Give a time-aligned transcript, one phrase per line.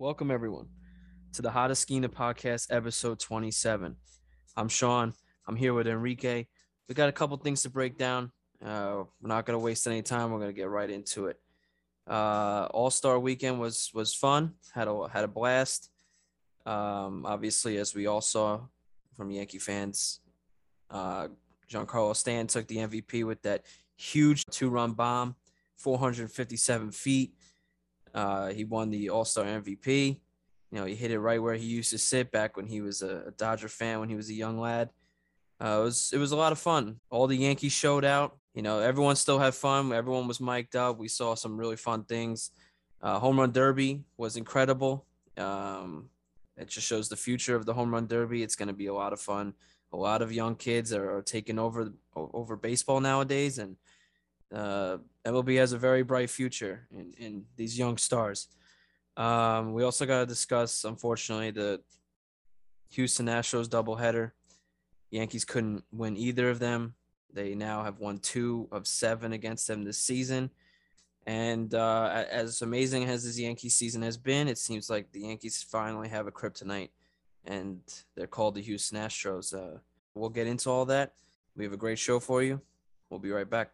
[0.00, 0.68] Welcome, everyone,
[1.32, 3.96] to the Hot Esquina podcast, episode 27.
[4.56, 5.12] I'm Sean.
[5.44, 6.46] I'm here with Enrique.
[6.88, 8.30] We got a couple things to break down.
[8.64, 10.30] Uh, we're not going to waste any time.
[10.30, 11.40] We're going to get right into it.
[12.08, 14.52] Uh, All Star Weekend was was fun.
[14.72, 15.90] Had a had a blast.
[16.64, 18.60] Um, obviously, as we all saw
[19.16, 20.20] from Yankee fans,
[20.92, 21.26] uh,
[21.68, 25.34] Giancarlo Stanton took the MVP with that huge two run bomb,
[25.76, 27.32] 457 feet.
[28.18, 30.18] Uh, he won the All Star MVP.
[30.72, 33.00] You know, he hit it right where he used to sit back when he was
[33.00, 34.90] a, Dodger fan when he was a young lad.
[35.62, 36.98] Uh, it was it was a lot of fun.
[37.10, 38.36] All the Yankees showed out.
[38.54, 39.92] You know, everyone still had fun.
[39.92, 40.98] Everyone was mic'd up.
[40.98, 42.50] We saw some really fun things.
[43.00, 45.06] Uh, home run derby was incredible.
[45.36, 46.10] Um,
[46.56, 48.42] it just shows the future of the home run derby.
[48.42, 49.54] It's going to be a lot of fun.
[49.92, 53.76] A lot of young kids are, are taking over over baseball nowadays, and
[54.54, 58.48] uh, MLB has a very bright future in, in these young stars.
[59.16, 61.80] Um, we also got to discuss, unfortunately, the
[62.90, 64.32] Houston Astros doubleheader.
[65.10, 66.94] Yankees couldn't win either of them.
[67.32, 70.50] They now have won two of seven against them this season.
[71.26, 75.62] And uh, as amazing as this Yankee season has been, it seems like the Yankees
[75.62, 76.88] finally have a kryptonite,
[77.44, 77.80] and
[78.16, 79.52] they're called the Houston Astros.
[79.52, 79.78] Uh,
[80.14, 81.12] we'll get into all that.
[81.54, 82.62] We have a great show for you.
[83.10, 83.72] We'll be right back.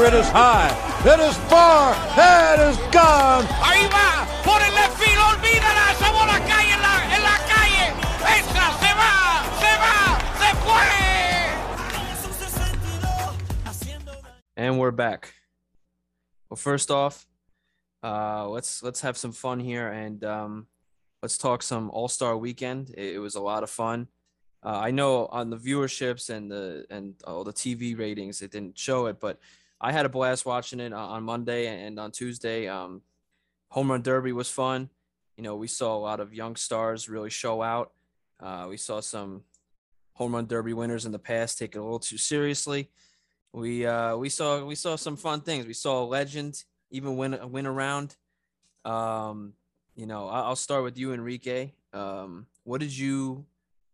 [0.00, 0.72] It is high.
[1.04, 1.92] It is far.
[2.16, 3.44] It is gone.
[3.60, 4.26] Ahí va.
[4.42, 5.18] Por el left field.
[5.18, 5.92] Olvídala.
[5.92, 7.92] Esa bola cae en la, en la calle.
[8.36, 9.14] Esa se va.
[9.60, 9.96] Se va.
[10.40, 10.84] Se fue.
[14.56, 15.34] And we're back.
[16.48, 17.26] Well, first off,
[18.02, 20.66] uh, let's let's have some fun here and um,
[21.22, 22.90] let's talk some All Star Weekend.
[22.96, 24.08] It, it was a lot of fun.
[24.62, 28.78] Uh, I know on the viewerships and the and all the TV ratings, it didn't
[28.78, 29.38] show it, but
[29.80, 32.68] I had a blast watching it on Monday and on Tuesday.
[32.68, 33.00] Um,
[33.70, 34.90] Home Run Derby was fun.
[35.36, 37.92] You know, we saw a lot of young stars really show out.
[38.38, 39.44] Uh, we saw some
[40.14, 42.90] Home Run Derby winners in the past take it a little too seriously.
[43.52, 45.66] We uh, we saw we saw some fun things.
[45.66, 48.16] We saw a legend even win win around.
[48.84, 49.54] Um,
[49.96, 51.72] you know, I'll start with you, Enrique.
[51.92, 53.46] Um, what did you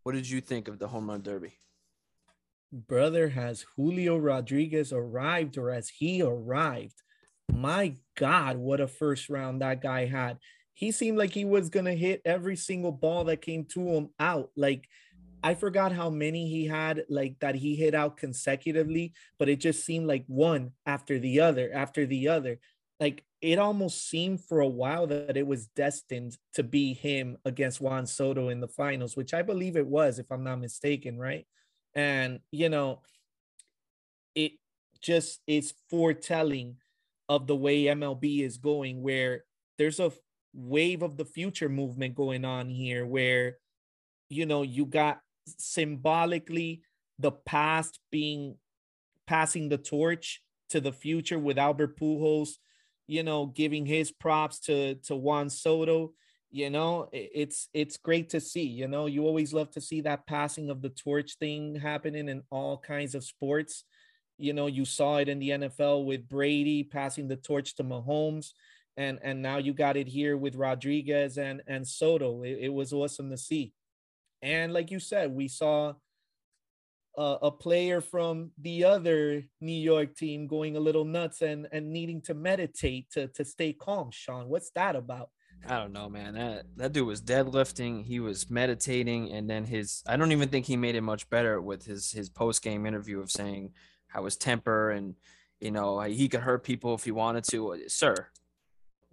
[0.06, 1.59] what did you think of the Home Run Derby?
[2.71, 7.03] brother has Julio Rodriguez arrived or has he arrived?
[7.53, 10.39] My God, what a first round that guy had.
[10.75, 14.11] He seemed like he was going to hit every single ball that came to him
[14.21, 14.50] out.
[14.56, 14.87] Like,
[15.43, 19.84] I forgot how many he had, like that he hit out consecutively, but it just
[19.84, 22.61] seemed like one after the other, after the other.
[23.00, 27.81] Like, it almost seemed for a while that it was destined to be him against
[27.81, 31.47] Juan Soto in the finals, which I believe it was, if I'm not mistaken, right?
[31.97, 33.01] and you know
[34.37, 34.53] it
[35.01, 36.77] just is foretelling
[37.29, 39.45] of the way MLB is going where
[39.78, 40.13] there's a
[40.55, 43.57] wave of the future movement going on here where
[44.28, 45.21] you know you got
[45.59, 46.83] symbolically
[47.19, 48.57] the past being
[49.27, 52.51] passing the torch to the future with Albert Pujols
[53.06, 56.12] you know giving his props to to Juan Soto
[56.50, 60.27] you know it's it's great to see you know you always love to see that
[60.27, 63.84] passing of the torch thing happening in all kinds of sports.
[64.39, 68.53] You know you saw it in the NFL with Brady passing the torch to Mahomes
[68.97, 72.43] and and now you got it here with Rodriguez and and Soto.
[72.43, 73.72] It, it was awesome to see.
[74.43, 75.95] And like you said we saw
[77.16, 81.93] a, a player from the other New York team going a little nuts and and
[81.93, 85.31] needing to meditate to to stay calm Sean what's that about
[85.69, 86.34] I don't know, man.
[86.34, 88.04] That that dude was deadlifting.
[88.04, 90.03] He was meditating, and then his.
[90.06, 93.21] I don't even think he made it much better with his his post game interview
[93.21, 93.72] of saying
[94.06, 95.15] how his temper and
[95.60, 97.83] you know he could hurt people if he wanted to.
[97.88, 98.28] Sir,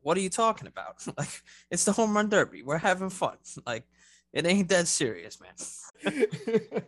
[0.02, 1.06] what are you talking about?
[1.18, 1.42] like
[1.72, 2.62] it's the home run derby.
[2.62, 3.38] We're having fun.
[3.66, 3.86] Like
[4.32, 5.54] it ain't that serious, man.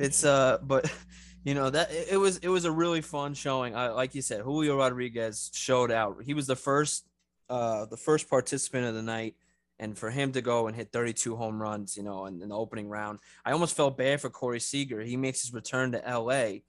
[0.00, 0.92] it's uh, but
[1.44, 3.76] you know that it was it was a really fun showing.
[3.76, 6.22] I, like you said, Julio Rodriguez showed out.
[6.24, 7.06] He was the first
[7.48, 9.34] uh, the first participant of the night,
[9.78, 12.56] and for him to go and hit 32 home runs, you know, in, in the
[12.56, 15.00] opening round, I almost felt bad for Corey Seager.
[15.00, 16.60] He makes his return to LA,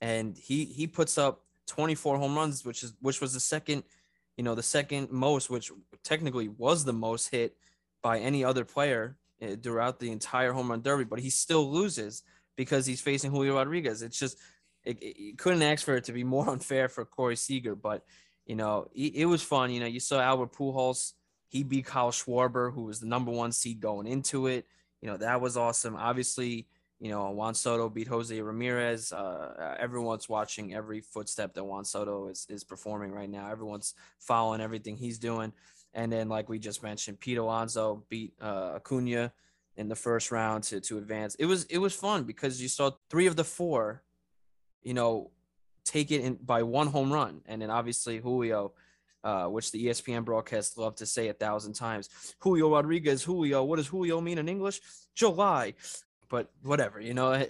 [0.00, 3.84] and he he puts up 24 home runs, which is which was the second,
[4.36, 5.70] you know, the second most, which
[6.02, 7.56] technically was the most hit
[8.02, 11.04] by any other player eh, throughout the entire home run derby.
[11.04, 12.24] But he still loses
[12.56, 14.02] because he's facing Julio Rodriguez.
[14.02, 14.38] It's just
[14.84, 18.04] it, it, couldn't ask for it to be more unfair for Corey Seager, but
[18.46, 19.70] you know, it, it, was fun.
[19.70, 21.12] You know, you saw Albert Pujols.
[21.48, 24.66] He beat Kyle Schwarber, who was the number one seed going into it.
[25.00, 25.96] You know, that was awesome.
[25.96, 26.66] Obviously,
[26.98, 29.12] you know, Juan Soto beat Jose Ramirez.
[29.12, 33.50] Uh, everyone's watching every footstep that Juan Soto is is performing right now.
[33.50, 35.52] Everyone's following everything he's doing.
[35.94, 39.32] And then, like we just mentioned, Pete Alonso beat uh, Acuna
[39.76, 41.34] in the first round to to advance.
[41.36, 44.02] It was it was fun because you saw three of the four,
[44.82, 45.30] you know,
[45.84, 48.72] take it in by one home run, and then obviously Julio.
[49.24, 52.34] Uh, which the ESPN broadcast love to say a thousand times.
[52.40, 53.62] Julio Rodriguez, Julio.
[53.62, 54.80] What does Julio mean in English?
[55.14, 55.74] July
[56.32, 57.46] but whatever, you know.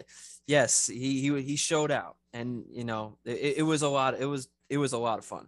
[0.46, 4.20] Yes, he he he showed out, and you know it, it was a lot.
[4.20, 5.46] It was it was a lot of fun.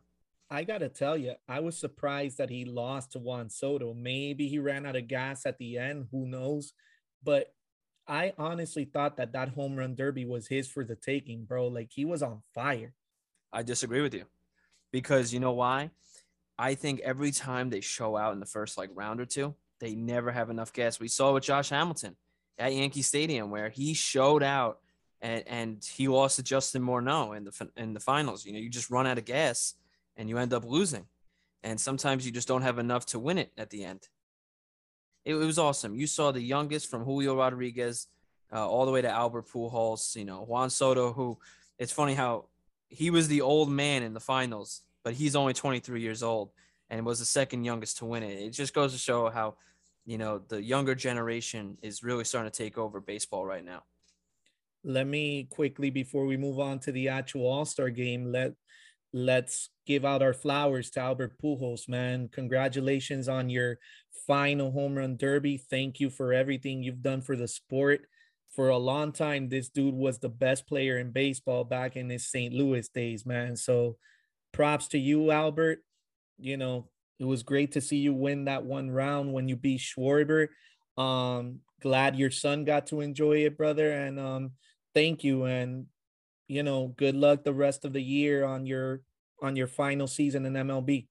[0.54, 3.92] I gotta tell you, I was surprised that he lost to Juan Soto.
[3.92, 6.06] Maybe he ran out of gas at the end.
[6.12, 6.72] Who knows?
[7.24, 7.52] But
[8.06, 11.66] I honestly thought that that home run derby was his for the taking, bro.
[11.66, 12.94] Like he was on fire.
[13.52, 14.26] I disagree with you
[14.92, 15.90] because you know why?
[16.56, 19.96] I think every time they show out in the first like round or two, they
[19.96, 21.00] never have enough gas.
[21.00, 22.14] We saw with Josh Hamilton
[22.60, 24.78] at Yankee Stadium where he showed out
[25.20, 28.46] and, and he lost to Justin Morneau in the in the finals.
[28.46, 29.74] You know, you just run out of gas
[30.16, 31.06] and you end up losing,
[31.62, 34.08] and sometimes you just don't have enough to win it at the end.
[35.24, 35.94] It, it was awesome.
[35.94, 38.08] You saw the youngest from Julio Rodriguez
[38.52, 40.16] uh, all the way to Albert Pujols.
[40.16, 41.38] You know, Juan Soto, who
[41.78, 42.46] it's funny how
[42.88, 46.50] he was the old man in the finals, but he's only 23 years old
[46.90, 48.38] and was the second youngest to win it.
[48.40, 49.54] It just goes to show how
[50.04, 53.82] you know the younger generation is really starting to take over baseball right now
[54.84, 58.52] let me quickly before we move on to the actual all-star game let
[59.14, 63.78] let's give out our flowers to albert pujols man congratulations on your
[64.26, 68.02] final home run derby thank you for everything you've done for the sport
[68.50, 72.26] for a long time this dude was the best player in baseball back in his
[72.28, 73.96] st louis days man so
[74.52, 75.78] props to you albert
[76.38, 76.88] you know
[77.18, 80.48] it was great to see you win that one round when you beat Schwarber.
[80.98, 83.90] Um, glad your son got to enjoy it, brother.
[83.90, 84.52] And um,
[84.94, 85.44] thank you.
[85.44, 85.86] And
[86.48, 89.02] you know, good luck the rest of the year on your
[89.42, 91.06] on your final season in MLB.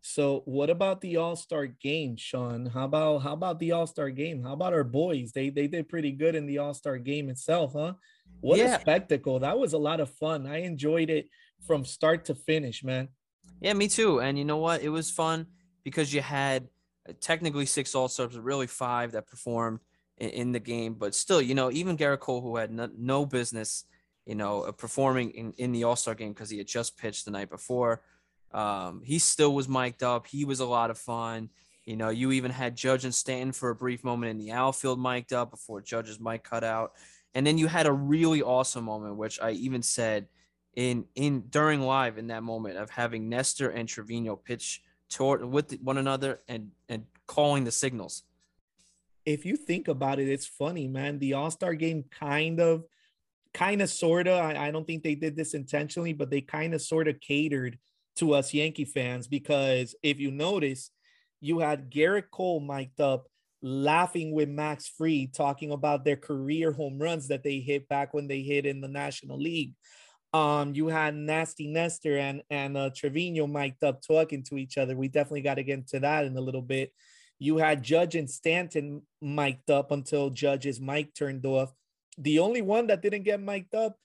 [0.00, 2.66] So, what about the All Star game, Sean?
[2.66, 4.42] How about how about the All Star game?
[4.42, 5.32] How about our boys?
[5.32, 7.94] They they did pretty good in the All Star game itself, huh?
[8.40, 8.76] What yeah.
[8.76, 9.40] a spectacle!
[9.40, 10.46] That was a lot of fun.
[10.46, 11.28] I enjoyed it
[11.66, 13.08] from start to finish, man.
[13.60, 14.20] Yeah, me too.
[14.20, 14.82] And you know what?
[14.82, 15.46] It was fun
[15.82, 16.68] because you had
[17.08, 19.80] uh, technically six All Stars, but really five that performed
[20.18, 20.94] in, in, the game.
[20.94, 23.84] But still, you know, even Gerrit Cole, who had no, no business,
[24.28, 27.24] you know, uh, performing in, in the All Star game because he had just pitched
[27.24, 28.02] the night before,
[28.52, 30.28] um, he still was mic'd up.
[30.28, 31.50] He was a lot of fun.
[31.84, 35.00] You know, you even had Judge and Stanton for a brief moment in the outfield
[35.00, 36.92] mic'd up before Judge's mic cut out.
[37.34, 40.28] And then you had a really awesome moment, which I even said–
[40.78, 44.80] in in during live in that moment of having Nestor and Trevino pitch
[45.10, 48.22] toward with one another and and calling the signals.
[49.26, 51.18] If you think about it, it's funny, man.
[51.18, 52.84] The All Star game kind of,
[53.54, 54.32] kind of, sorta.
[54.32, 57.78] I, I don't think they did this intentionally, but they kind of, sort of catered
[58.16, 60.90] to us Yankee fans because if you notice,
[61.40, 63.26] you had Gerrit Cole mic'd up
[63.62, 68.28] laughing with Max Fried talking about their career home runs that they hit back when
[68.28, 69.74] they hit in the National League.
[70.32, 74.96] Um, you had Nasty Nestor and and uh, Trevino mic'd up talking to each other.
[74.96, 76.92] We definitely got to get into that in a little bit.
[77.38, 81.72] You had Judge and Stanton mic'd up until Judge's mic turned off.
[82.18, 83.96] The only one that didn't get mic'd up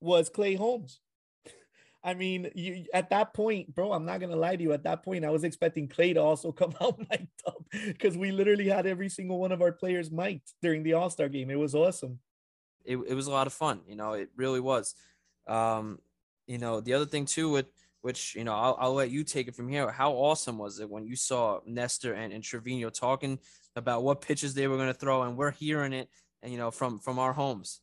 [0.00, 1.00] was Clay Holmes.
[2.04, 4.72] I mean, you at that point, bro, I'm not gonna lie to you.
[4.72, 8.32] At that point, I was expecting Clay to also come out mic'd up because we
[8.32, 11.50] literally had every single one of our players mic'd during the All Star game.
[11.50, 12.18] It was awesome.
[12.84, 13.80] It, it was a lot of fun.
[13.86, 14.94] You know, it really was.
[15.46, 15.98] Um,
[16.46, 17.66] you know, the other thing too, with
[18.02, 19.90] which you know, I'll, I'll let you take it from here.
[19.90, 23.38] How awesome was it when you saw Nestor and, and Trevino talking
[23.76, 26.08] about what pitches they were going to throw, and we're hearing it,
[26.42, 27.80] and you know, from from our homes.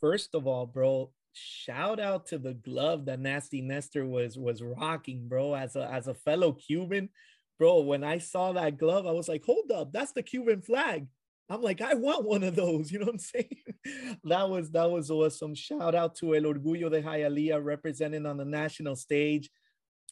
[0.00, 5.28] First of all, bro, shout out to the glove that Nasty Nestor was was rocking,
[5.28, 5.54] bro.
[5.54, 7.08] As a as a fellow Cuban,
[7.58, 11.06] bro, when I saw that glove, I was like, hold up, that's the Cuban flag.
[11.48, 12.92] I'm like, I want one of those.
[12.92, 13.56] You know what I'm saying?
[14.24, 15.54] that was that was awesome.
[15.54, 19.50] Shout out to El Orgullo de Hialeah representing on the national stage.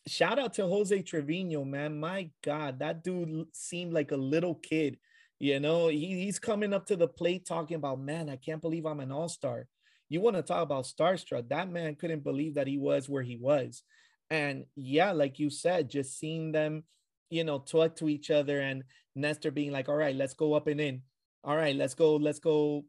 [0.06, 1.98] Shout out to Jose Trevino, man.
[1.98, 4.98] My God, that dude seemed like a little kid.
[5.38, 8.86] You know, he, he's coming up to the plate talking about, man, I can't believe
[8.86, 9.66] I'm an all-star.
[10.08, 11.48] You want to talk about starstruck?
[11.48, 13.82] That man couldn't believe that he was where he was.
[14.30, 16.84] And yeah, like you said, just seeing them,
[17.30, 20.66] you know, talk to each other and Nestor being like, all right, let's go up
[20.66, 21.02] and in
[21.44, 22.84] all right, let's go, let's go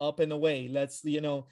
[0.00, 0.68] up and away.
[0.70, 1.46] Let's, you know,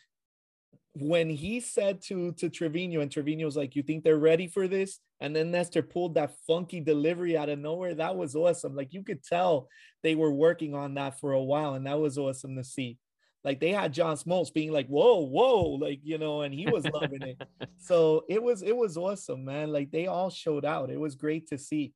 [1.00, 4.68] when he said to to Trevino and Trevino was like, "You think they're ready for
[4.68, 7.94] this?" And then Nestor pulled that funky delivery out of nowhere.
[7.94, 8.74] That was awesome.
[8.74, 9.68] Like you could tell
[10.02, 12.98] they were working on that for a while, and that was awesome to see.
[13.44, 16.84] Like they had John Smoltz being like, "Whoa, whoa!" Like you know, and he was
[16.86, 17.42] loving it.
[17.80, 19.72] So it was it was awesome, man.
[19.72, 20.90] Like they all showed out.
[20.90, 21.94] It was great to see.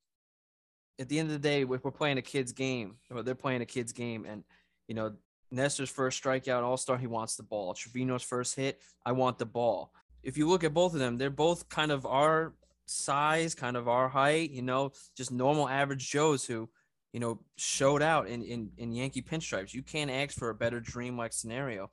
[0.99, 3.67] At the end of the day, we're playing a kid's game, or they're playing a
[3.67, 4.45] kid's game, and
[4.87, 5.13] you know,
[5.53, 7.75] Nestor's first strikeout, All Star, he wants the ball.
[7.75, 9.93] Trevino's first hit, I want the ball.
[10.23, 12.55] If you look at both of them, they're both kind of our
[12.87, 16.69] size, kind of our height, you know, just normal average Joes who
[17.13, 19.75] you know, showed out in, in, in Yankee pinstripes.
[19.75, 21.91] You can't ask for a better dream-like scenario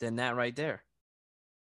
[0.00, 0.82] than that right there.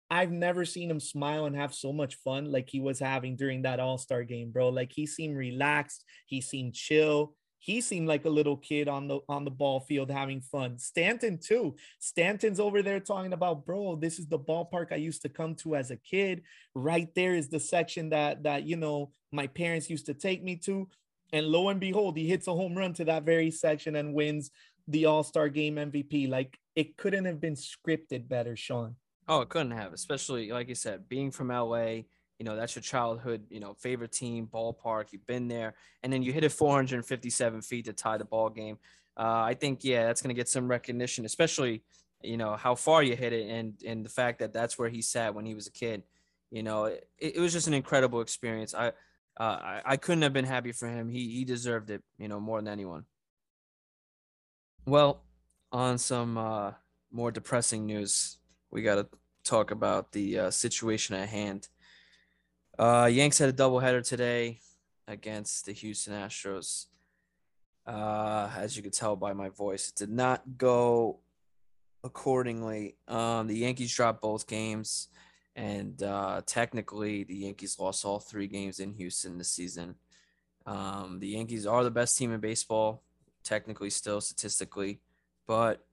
[0.10, 3.64] I've never seen him smile and have so much fun like he was having during
[3.64, 4.70] that All-Star game, bro.
[4.70, 7.34] Like he seemed relaxed, he seemed chill.
[7.64, 10.80] He seemed like a little kid on the on the ball field having fun.
[10.80, 11.76] Stanton too.
[12.00, 15.76] Stanton's over there talking about, bro, this is the ballpark I used to come to
[15.76, 16.42] as a kid.
[16.74, 20.56] Right there is the section that that you know my parents used to take me
[20.66, 20.90] to.
[21.34, 24.50] And lo and behold, he hits a home run to that very section and wins
[24.88, 26.28] the All Star Game MVP.
[26.28, 28.96] Like it couldn't have been scripted better, Sean.
[29.28, 32.06] Oh, it couldn't have, especially like you said, being from LA.
[32.42, 35.12] You know, that's your childhood, you know, favorite team, ballpark.
[35.12, 38.80] You've been there, and then you hit it 457 feet to tie the ball game.
[39.16, 41.84] Uh, I think, yeah, that's going to get some recognition, especially,
[42.24, 45.04] you know, how far you hit it, and and the fact that that's where he
[45.04, 46.02] sat when he was a kid.
[46.50, 48.74] You know, it, it was just an incredible experience.
[48.74, 48.88] I
[49.40, 51.10] uh, I, I couldn't have been happy for him.
[51.10, 53.06] He he deserved it, you know, more than anyone.
[54.88, 55.22] Well,
[55.72, 56.72] on some uh,
[57.12, 58.40] more depressing news,
[58.72, 59.08] we got to
[59.44, 61.68] talk about the uh, situation at hand.
[62.78, 64.60] Uh, Yanks had a doubleheader today
[65.08, 66.86] against the Houston Astros.
[67.86, 71.20] Uh, as you could tell by my voice, it did not go
[72.04, 72.96] accordingly.
[73.08, 75.10] Um, the Yankees dropped both games.
[75.56, 79.96] And uh, technically, the Yankees lost all three games in Houston this season.
[80.66, 83.04] Um, the Yankees are the best team in baseball,
[83.44, 85.02] technically, still statistically,
[85.48, 85.86] but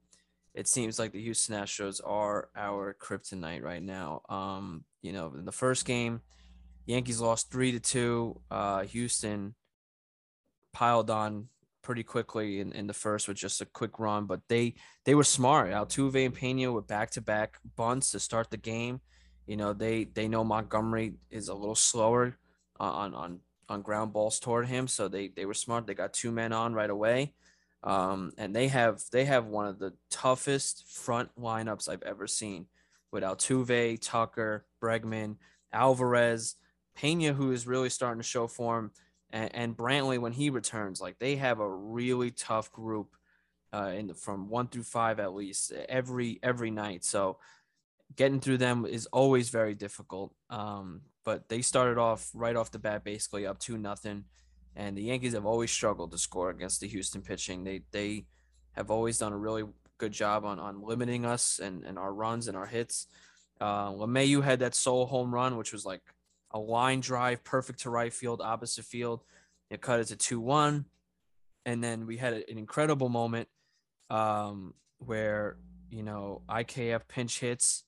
[0.55, 4.23] it seems like the Houston Astros are our kryptonite right now.
[4.29, 6.21] Um, you know, in the first game,
[6.89, 8.41] Yankees lost three to two.
[8.51, 9.55] Uh, Houston
[10.73, 11.49] piled on
[11.83, 15.23] pretty quickly in, in the first with just a quick run, but they they were
[15.23, 15.71] smart.
[15.71, 19.03] Altuve and Pena with back to back bunts to start the game.
[19.47, 22.39] You know, they they know Montgomery is a little slower
[22.81, 25.87] on on on ground balls toward him, so they they were smart.
[25.87, 27.35] They got two men on right away,
[27.85, 32.65] um, and they have they have one of the toughest front lineups I've ever seen,
[33.13, 35.37] with Altuve, Tucker, Bregman,
[35.71, 36.57] Alvarez,
[36.99, 38.91] Pena, who is really starting to show form,
[39.31, 41.01] and, and Brantley when he returns.
[41.01, 43.15] Like they have a really tough group,
[43.73, 47.05] uh, in the, from one through five at least every every night.
[47.05, 47.39] So
[48.17, 50.35] getting through them is always very difficult.
[50.51, 54.25] Um, but they started off right off the bat, basically up two nothing,
[54.75, 57.65] and the Yankees have always struggled to score against the Houston pitching.
[57.65, 58.27] They they
[58.73, 59.65] have always done a really
[59.99, 63.07] good job on on limiting us and and our runs and our hits.
[63.61, 66.03] Uh, LeMahieu had that sole home run, which was like
[66.51, 69.23] a line drive, perfect to right field, opposite field.
[69.71, 70.87] It cut it to two one,
[71.67, 73.49] and then we had an incredible moment
[74.11, 75.57] um, where
[75.91, 77.85] you know IKF pinch hits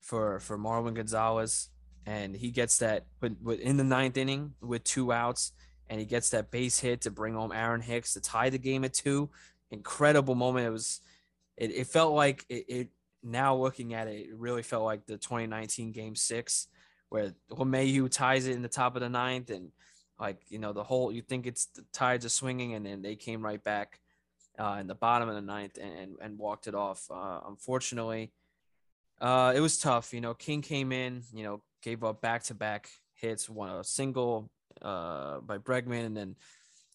[0.00, 1.70] for for Marwin Gonzalez,
[2.06, 5.52] and he gets that with, with in the ninth inning with two outs,
[5.88, 8.84] and he gets that base hit to bring home Aaron Hicks to tie the game
[8.84, 9.30] at two.
[9.70, 10.66] Incredible moment.
[10.66, 11.00] It was,
[11.56, 12.88] it, it felt like it, it.
[13.26, 16.68] Now looking at it, it really felt like the 2019 Game Six,
[17.14, 19.70] where LeMahieu ties it in the top of the ninth, and
[20.18, 23.16] like you know the whole you think it's the tides are swinging, and then they
[23.16, 24.00] came right back
[24.58, 27.06] uh, in the bottom of the ninth and and, and walked it off.
[27.10, 28.32] Uh, unfortunately
[29.20, 30.12] uh, it was tough.
[30.12, 33.84] You know, King came in, you know, gave up back to back hits, one a
[33.84, 34.50] single
[34.82, 36.36] uh, by Bregman, and then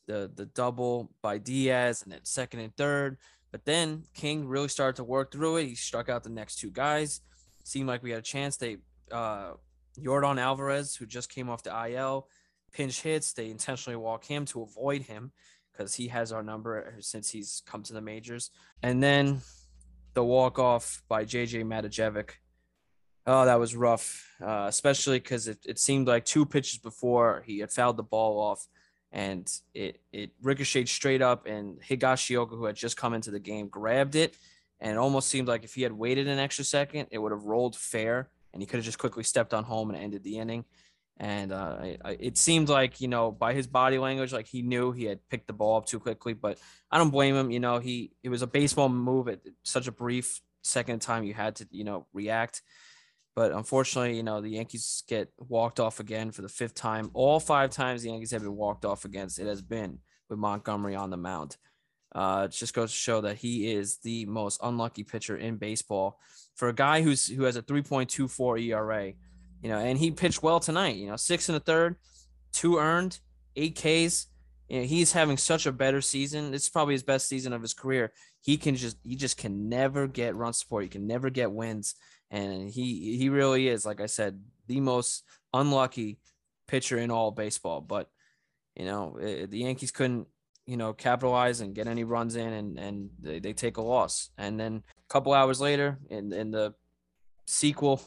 [0.07, 3.17] the the double by Diaz, and then second and third.
[3.51, 5.65] But then King really started to work through it.
[5.65, 7.21] He struck out the next two guys.
[7.63, 8.57] Seemed like we had a chance.
[8.57, 8.77] They
[9.11, 9.53] uh,
[10.03, 12.27] Yordan Alvarez, who just came off the IL,
[12.73, 13.33] pinch hits.
[13.33, 15.31] They intentionally walk him to avoid him
[15.71, 18.51] because he has our number since he's come to the majors.
[18.83, 19.41] And then
[20.13, 22.31] the walk off by JJ Matijevic.
[23.25, 27.59] Oh, that was rough, uh, especially because it, it seemed like two pitches before he
[27.59, 28.67] had fouled the ball off
[29.11, 31.45] and it, it ricocheted straight up.
[31.45, 34.35] And Higashioka, who had just come into the game, grabbed it.
[34.79, 37.43] And it almost seemed like if he had waited an extra second, it would have
[37.43, 40.65] rolled fair and he could have just quickly stepped on home and ended the inning.
[41.17, 41.77] And uh,
[42.19, 45.47] it seemed like, you know, by his body language, like he knew he had picked
[45.47, 46.33] the ball up too quickly.
[46.33, 46.57] But
[46.89, 47.51] I don't blame him.
[47.51, 51.33] You know, he it was a baseball move at such a brief second time you
[51.33, 52.61] had to, you know, react.
[53.35, 57.11] But unfortunately, you know, the Yankees get walked off again for the fifth time.
[57.13, 60.95] All five times the Yankees have been walked off against, it has been with Montgomery
[60.95, 61.57] on the mound.
[62.13, 66.19] Uh, it just goes to show that he is the most unlucky pitcher in baseball
[66.55, 69.13] for a guy who's who has a 3.24 ERA.
[69.61, 70.95] You know, and he pitched well tonight.
[70.95, 71.97] You know, six and a third,
[72.53, 73.19] two earned,
[73.55, 74.27] eight Ks.
[74.67, 76.53] You know, he's having such a better season.
[76.53, 78.11] It's probably his best season of his career.
[78.41, 80.83] He can just he just can never get run support.
[80.83, 81.95] He can never get wins,
[82.31, 85.23] and he he really is, like I said, the most
[85.53, 86.19] unlucky
[86.67, 87.81] pitcher in all baseball.
[87.81, 88.09] But
[88.75, 90.27] you know, it, the Yankees couldn't
[90.69, 94.29] you know capitalize and get any runs in, and and they, they take a loss.
[94.37, 96.75] And then a couple hours later, in in the
[97.47, 97.99] sequel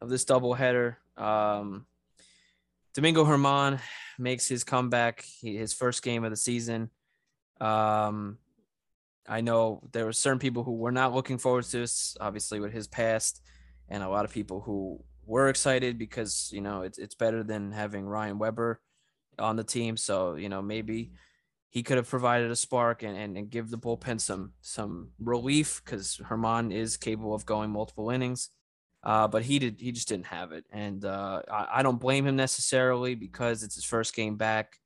[0.00, 1.84] of this doubleheader, um,
[2.94, 3.80] Domingo Germán
[4.20, 6.90] makes his comeback, his first game of the season.
[7.60, 8.38] Um,
[9.28, 12.72] I know there were certain people who were not looking forward to this, obviously with
[12.72, 13.42] his past,
[13.88, 17.72] and a lot of people who were excited because you know it's it's better than
[17.72, 18.80] having Ryan Weber
[19.40, 19.96] on the team.
[19.96, 21.10] So you know maybe
[21.76, 25.82] he could have provided a spark and, and, and give the bullpen some some relief
[25.84, 28.48] because Germán is capable of going multiple innings.
[29.04, 32.26] Uh, but he did he just didn't have it, and uh, I, I don't blame
[32.26, 34.78] him necessarily because it's his first game back.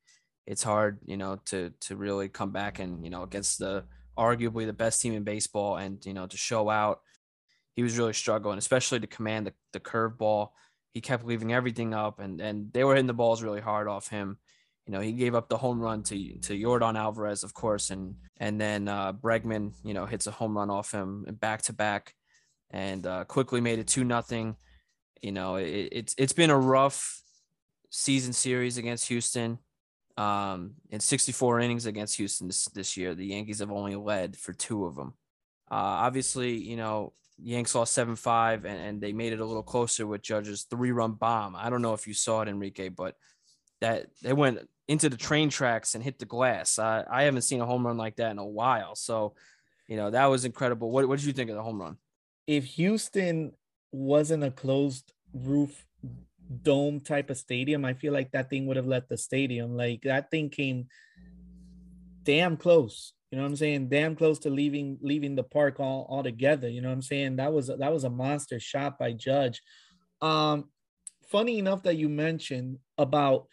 [0.45, 3.85] It's hard, you know, to to really come back and you know against the
[4.17, 6.99] arguably the best team in baseball, and you know to show out.
[7.73, 10.49] He was really struggling, especially to command the the curveball.
[10.93, 14.09] He kept leaving everything up, and and they were hitting the balls really hard off
[14.09, 14.39] him.
[14.91, 18.15] You know, he gave up the home run to to Yordan Alvarez, of course, and
[18.41, 22.13] and then uh, Bregman, you know, hits a home run off him back to back
[22.71, 24.57] and uh, quickly made it two nothing.
[25.21, 27.21] You know, it, it's it's been a rough
[27.89, 29.59] season series against Houston.
[30.17, 34.51] Um, in 64 innings against Houston this, this year, the Yankees have only led for
[34.51, 35.13] two of them.
[35.71, 39.63] Uh, obviously, you know, Yanks lost 7 5 and, and they made it a little
[39.63, 41.55] closer with Judge's three run bomb.
[41.55, 43.15] I don't know if you saw it, Enrique, but
[43.81, 46.79] that they went into the train tracks and hit the glass.
[46.79, 48.95] I, I haven't seen a home run like that in a while.
[48.95, 49.35] So,
[49.87, 50.91] you know, that was incredible.
[50.91, 51.97] What, what did you think of the home run?
[52.47, 53.53] if Houston
[53.91, 55.85] wasn't a closed roof
[56.63, 59.75] dome type of stadium, I feel like that thing would have left the stadium.
[59.75, 60.87] Like that thing came
[62.23, 63.13] damn close.
[63.31, 63.89] You know what I'm saying?
[63.89, 66.67] Damn close to leaving leaving the park all altogether.
[66.67, 67.37] You know what I'm saying?
[67.37, 69.61] That was that was a monster shot by Judge.
[70.21, 70.65] Um,
[71.29, 73.47] funny enough that you mentioned about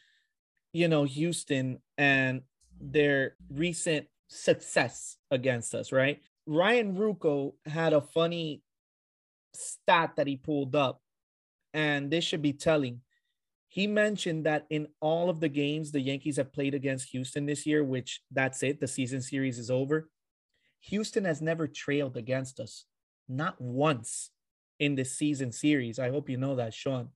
[0.73, 2.43] you know Houston and
[2.81, 6.21] their recent success against us, right?
[6.47, 8.63] Ryan Ruocco had a funny
[9.55, 11.01] stat that he pulled up,
[11.75, 13.01] and this should be telling.
[13.69, 17.67] He mentioned that in all of the games the Yankees have played against Houston this
[17.67, 20.09] year, which that's it, the season series is over.
[20.81, 22.87] Houston has never trailed against us,
[23.29, 24.31] not once
[24.79, 25.99] in the season series.
[25.99, 27.11] I hope you know that, Sean.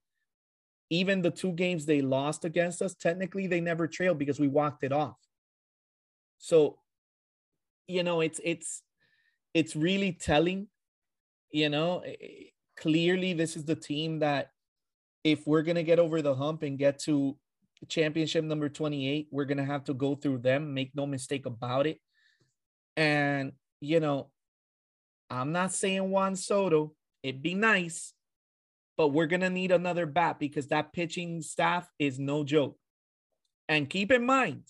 [0.89, 4.83] Even the two games they lost against us, technically they never trailed because we walked
[4.83, 5.17] it off.
[6.37, 6.77] So,
[7.87, 8.83] you know, it's it's
[9.53, 10.67] it's really telling
[11.53, 12.43] you know, eh, eh,
[12.75, 14.49] clearly this is the team that
[15.23, 17.37] if we're to get over the hump and get to
[17.87, 21.99] championship number 28, we're to have to go through them, make no mistake about it.
[22.97, 24.31] And, you know,
[25.29, 28.13] I'm not saying Juan Soto, it'd be nice,
[28.97, 32.77] but we're going to need another bat because that pitching staff is no joke.
[33.67, 34.63] And keep in mind,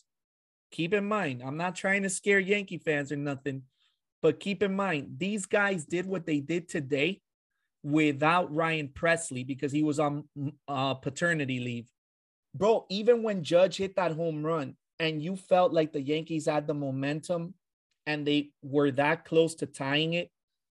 [0.71, 3.63] keep in mind, I'm not trying to scare Yankee fans or nothing,
[4.21, 7.21] but keep in mind, these guys did what they did today
[7.83, 10.23] without Ryan Pressly because he was on
[10.67, 11.89] uh, paternity leave.
[12.55, 16.67] Bro, even when Judge hit that home run and you felt like the Yankees had
[16.67, 17.55] the momentum
[18.05, 20.29] and they were that close to tying it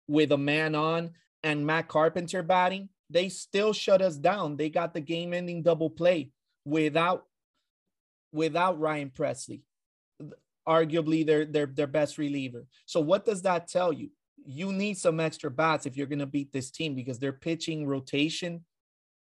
[0.08, 1.10] with a man on
[1.42, 4.56] and Matt Carpenter batting, they still shut us down.
[4.56, 6.30] They got the game ending double play
[6.64, 7.26] without
[8.32, 9.62] without Ryan Pressly,
[10.66, 12.66] arguably their their their best reliever.
[12.86, 14.10] So what does that tell you?
[14.46, 17.86] You need some extra bats if you're going to beat this team because their pitching
[17.86, 18.64] rotation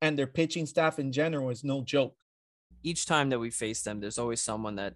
[0.01, 2.17] and their pitching staff in general is no joke.
[2.83, 4.95] Each time that we face them, there's always someone that,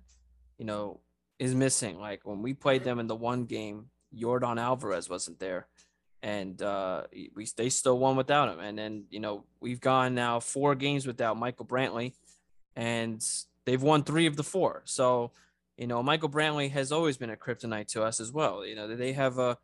[0.58, 1.00] you know,
[1.40, 1.98] is missing.
[1.98, 5.68] Like when we played them in the one game, Yordan Alvarez wasn't there.
[6.24, 7.04] And uh,
[7.36, 8.60] we they still won without him.
[8.60, 12.14] And then, you know, we've gone now four games without Michael Brantley,
[12.76, 13.24] and
[13.66, 14.82] they've won three of the four.
[14.86, 15.32] So
[15.78, 18.66] you know, Michael Brantley has always been a kryptonite to us as well.
[18.66, 19.58] You know, they have a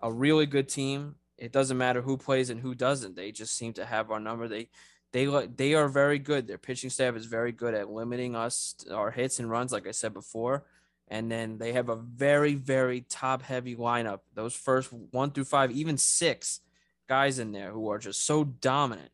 [0.00, 1.14] a really good team.
[1.38, 3.16] It doesn't matter who plays and who doesn't.
[3.16, 4.46] They just seem to have our number.
[4.46, 4.68] They
[5.12, 6.46] they they are very good.
[6.46, 9.92] Their pitching staff is very good at limiting us our hits and runs, like I
[9.92, 10.64] said before.
[11.08, 14.20] And then they have a very very top heavy lineup.
[14.34, 16.60] Those first one through five, even six
[17.08, 19.10] guys in there who are just so dominant.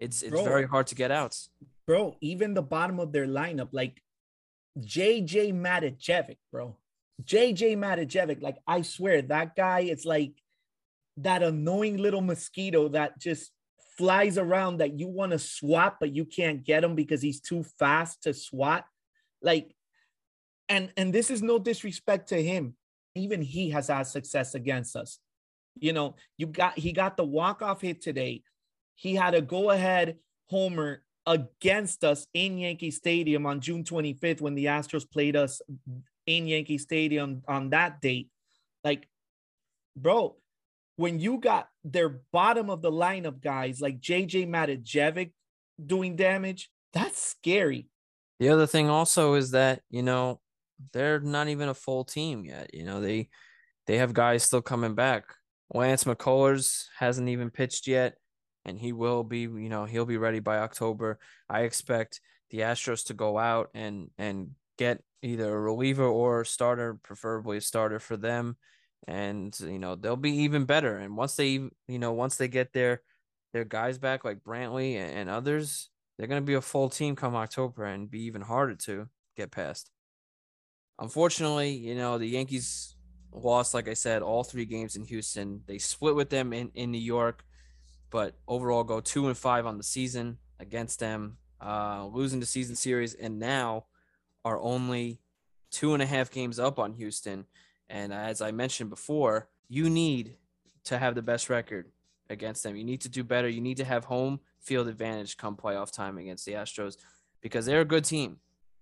[0.00, 1.50] It's it's bro, very hard to get outs.
[1.86, 4.02] Bro, even the bottom of their lineup, like
[4.78, 6.76] JJ Matijevic, bro.
[7.24, 10.34] JJ Matijevic, like I swear that guy is like
[11.18, 13.50] that annoying little mosquito that just
[13.96, 17.64] flies around that you want to swat, but you can't get him because he's too
[17.78, 18.84] fast to swat.
[19.42, 19.74] Like,
[20.68, 22.74] and and this is no disrespect to him.
[23.14, 25.18] Even he has had success against us.
[25.78, 28.42] You know, you got he got the walk-off hit today.
[28.94, 30.16] He had a go-ahead
[30.50, 35.60] homer against us in Yankee Stadium on June 25th when the Astros played us
[36.26, 38.28] in Yankee Stadium on that date.
[38.82, 39.08] Like,
[39.94, 40.36] bro,
[40.96, 45.32] when you got their bottom of the lineup guys like JJ Matijevic
[45.84, 47.88] doing damage, that's scary.
[48.40, 50.40] The other thing also is that, you know,
[50.92, 52.74] they're not even a full team yet.
[52.74, 53.28] You know, they
[53.86, 55.24] they have guys still coming back.
[55.72, 58.14] Lance McCullers hasn't even pitched yet,
[58.64, 61.18] and he will be, you know, he'll be ready by October.
[61.48, 66.46] I expect the Astros to go out and and get either a reliever or a
[66.46, 68.56] starter, preferably a starter for them.
[69.06, 70.96] And you know, they'll be even better.
[70.98, 73.02] And once they you know, once they get their
[73.52, 77.84] their guys back like Brantley and others, they're gonna be a full team come October
[77.84, 79.90] and be even harder to get past.
[80.98, 82.96] Unfortunately, you know, the Yankees
[83.32, 85.62] lost, like I said, all three games in Houston.
[85.66, 87.44] They split with them in, in New York,
[88.10, 92.74] but overall go two and five on the season against them, uh, losing the season
[92.74, 93.86] series, and now
[94.44, 95.20] are only
[95.70, 97.46] two and a half games up on Houston.
[97.88, 100.36] And as I mentioned before, you need
[100.84, 101.92] to have the best record
[102.30, 102.76] against them.
[102.76, 103.48] You need to do better.
[103.48, 106.96] You need to have home field advantage come playoff time against the Astros
[107.40, 108.38] because they're a good team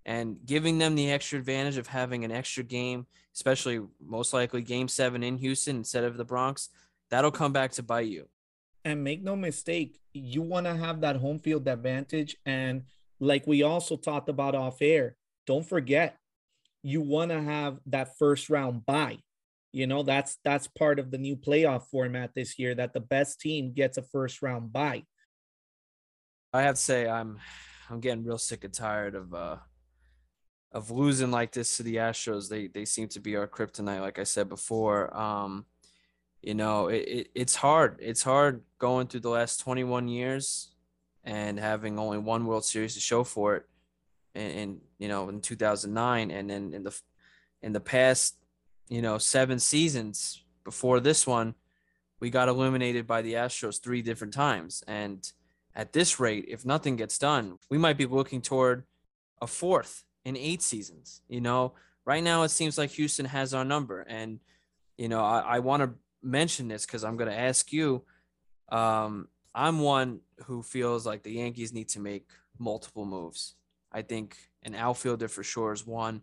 [0.07, 4.87] and giving them the extra advantage of having an extra game, especially most likely game
[4.87, 6.69] seven in Houston instead of the Bronx,
[7.11, 8.29] that'll come back to bite you.
[8.85, 12.37] And make no mistake, you want to have that home field advantage.
[12.47, 12.85] And
[13.19, 16.17] like we also talked about off air, don't forget,
[16.85, 19.19] you want to have that first round bye.
[19.73, 23.41] You know, that's that's part of the new playoff format this year that the best
[23.41, 25.03] team gets a first round bye.
[26.53, 27.41] I have to say I'm
[27.91, 29.57] I'm getting real sick and tired of uh
[30.77, 32.51] of losing like this to the Astros.
[32.51, 35.17] They they seem to be our kryptonite, like I said before.
[35.17, 35.65] Um,
[36.43, 37.97] you know, it, it, it's hard.
[37.99, 40.73] It's hard going through the last 21 years
[41.25, 43.65] and having only one World Series to show for it.
[44.35, 47.01] And, in you know in 2009, and then in the
[47.63, 48.37] in the past,
[48.91, 51.55] you know, seven seasons before this one,
[52.21, 54.85] we got eliminated by the Astros three different times.
[54.87, 55.27] And
[55.75, 58.85] at this rate, if nothing gets done, we might be looking toward
[59.41, 61.23] a fourth in eight seasons.
[61.29, 64.01] You know, right now it seems like Houston has our number.
[64.01, 64.41] And,
[64.99, 68.03] you know, I, I want to mention this because I'm going to ask you.
[68.69, 73.55] Um, I'm one who feels like the Yankees need to make multiple moves.
[73.93, 76.23] I think an outfielder for sure is one.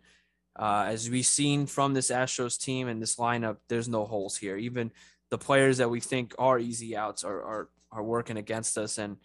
[0.55, 4.57] Uh, as we've seen from this Astros team and this lineup, there's no holes here.
[4.57, 4.91] Even
[5.31, 8.97] the players that we think are easy outs are are, are working against us.
[8.97, 9.17] And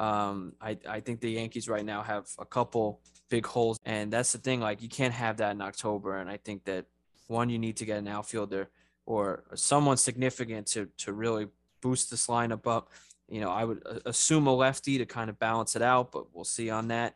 [0.00, 3.78] um, I, I think the Yankees right now have a couple big holes.
[3.84, 6.18] And that's the thing, like you can't have that in October.
[6.18, 6.86] And I think that
[7.26, 8.70] one, you need to get an outfielder
[9.04, 11.48] or someone significant to to really
[11.82, 12.90] boost this lineup up.
[13.28, 16.34] You know, I would uh, assume a lefty to kind of balance it out, but
[16.34, 17.14] we'll see on that.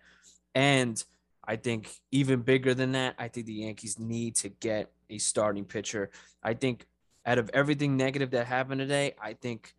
[0.55, 1.03] And
[1.43, 5.65] I think even bigger than that, I think the Yankees need to get a starting
[5.65, 6.11] pitcher.
[6.43, 6.87] I think
[7.25, 9.75] out of everything negative that happened today, I think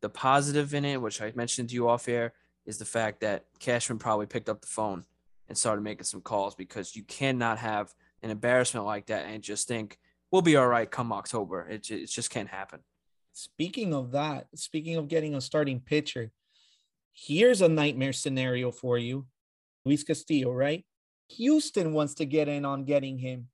[0.00, 2.32] the positive in it, which I mentioned to you off air,
[2.66, 5.04] is the fact that Cashman probably picked up the phone
[5.48, 9.68] and started making some calls because you cannot have an embarrassment like that and just
[9.68, 9.98] think
[10.30, 11.66] we'll be all right come October.
[11.68, 12.80] It, it just can't happen.
[13.32, 16.32] Speaking of that, speaking of getting a starting pitcher,
[17.12, 19.26] here's a nightmare scenario for you.
[19.84, 20.84] Luis Castillo, right?
[21.30, 23.48] Houston wants to get in on getting him.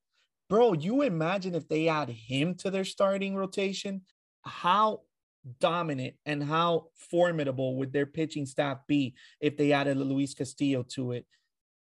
[0.48, 4.02] Bro, you imagine if they add him to their starting rotation,
[4.42, 5.02] how
[5.60, 11.12] dominant and how formidable would their pitching staff be if they added Luis Castillo to
[11.12, 11.26] it?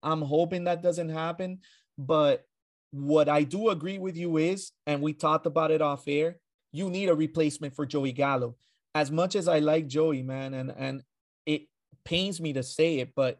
[0.03, 1.59] I'm hoping that doesn't happen.
[1.97, 2.45] But
[2.91, 6.37] what I do agree with you is, and we talked about it off air,
[6.71, 8.55] you need a replacement for Joey Gallo.
[8.95, 11.03] As much as I like Joey, man, and and
[11.45, 11.67] it
[12.03, 13.39] pains me to say it, but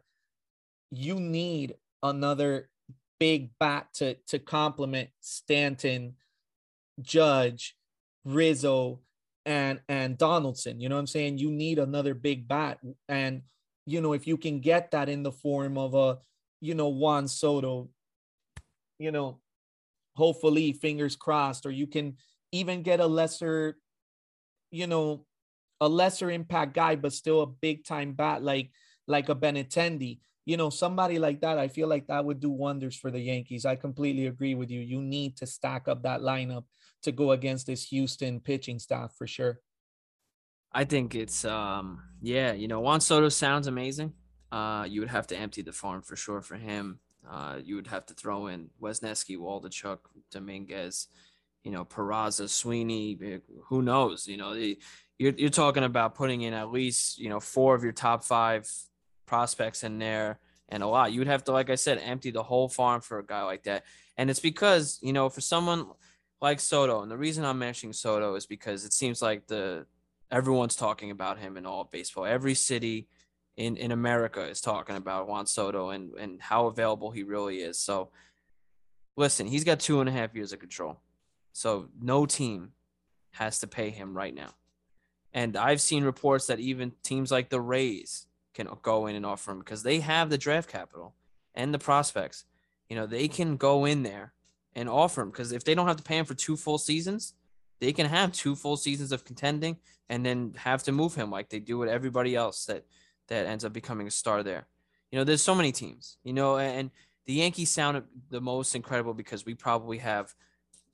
[0.90, 2.70] you need another
[3.20, 6.14] big bat to to complement Stanton,
[7.00, 7.76] Judge,
[8.24, 9.00] Rizzo,
[9.46, 10.80] and and Donaldson.
[10.80, 11.38] You know what I'm saying?
[11.38, 12.78] You need another big bat,
[13.08, 13.42] and
[13.86, 16.18] you know if you can get that in the form of a
[16.62, 17.90] you know, Juan Soto,
[18.98, 19.40] you know,
[20.14, 22.16] hopefully, fingers crossed, or you can
[22.52, 23.76] even get a lesser,
[24.70, 25.26] you know,
[25.80, 28.70] a lesser impact guy, but still a big time bat like
[29.08, 30.20] like a Benintendi.
[30.44, 33.64] You know, somebody like that, I feel like that would do wonders for the Yankees.
[33.64, 34.80] I completely agree with you.
[34.80, 36.64] You need to stack up that lineup
[37.02, 39.60] to go against this Houston pitching staff for sure.
[40.72, 44.14] I think it's um yeah, you know, Juan Soto sounds amazing.
[44.50, 46.98] Uh you would have to empty the farm for sure for him.
[47.28, 49.98] Uh you would have to throw in Wesneski, Waldichuk,
[50.30, 51.08] Dominguez,
[51.62, 54.54] you know, Peraza, Sweeney, eh, who knows, you know,
[55.18, 58.66] you're you're talking about putting in at least, you know, four of your top 5
[59.32, 61.10] prospects in there and a lot.
[61.10, 63.62] You would have to like I said, empty the whole farm for a guy like
[63.62, 63.84] that.
[64.18, 65.86] And it's because, you know, for someone
[66.42, 69.86] like Soto, and the reason I'm mentioning Soto is because it seems like the
[70.30, 72.26] everyone's talking about him in all baseball.
[72.26, 73.08] Every city
[73.56, 77.78] in, in America is talking about Juan Soto and, and how available he really is.
[77.78, 78.10] So
[79.16, 81.00] listen, he's got two and a half years of control.
[81.54, 82.72] So no team
[83.30, 84.50] has to pay him right now.
[85.32, 89.52] And I've seen reports that even teams like the Rays can go in and offer
[89.52, 91.14] him because they have the draft capital
[91.54, 92.44] and the prospects.
[92.88, 94.32] You know, they can go in there
[94.74, 97.34] and offer him because if they don't have to pay him for two full seasons,
[97.80, 99.76] they can have two full seasons of contending
[100.08, 102.84] and then have to move him like they do with everybody else that
[103.28, 104.66] that ends up becoming a star there.
[105.10, 106.90] You know, there's so many teams, you know, and
[107.26, 110.34] the Yankees sound the most incredible because we probably have,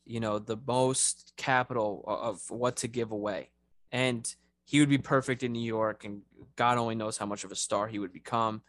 [0.04, 3.50] you know, the most capital of what to give away.
[3.90, 4.32] And
[4.68, 6.20] he would be perfect in New York, and
[6.54, 8.60] God only knows how much of a star he would become.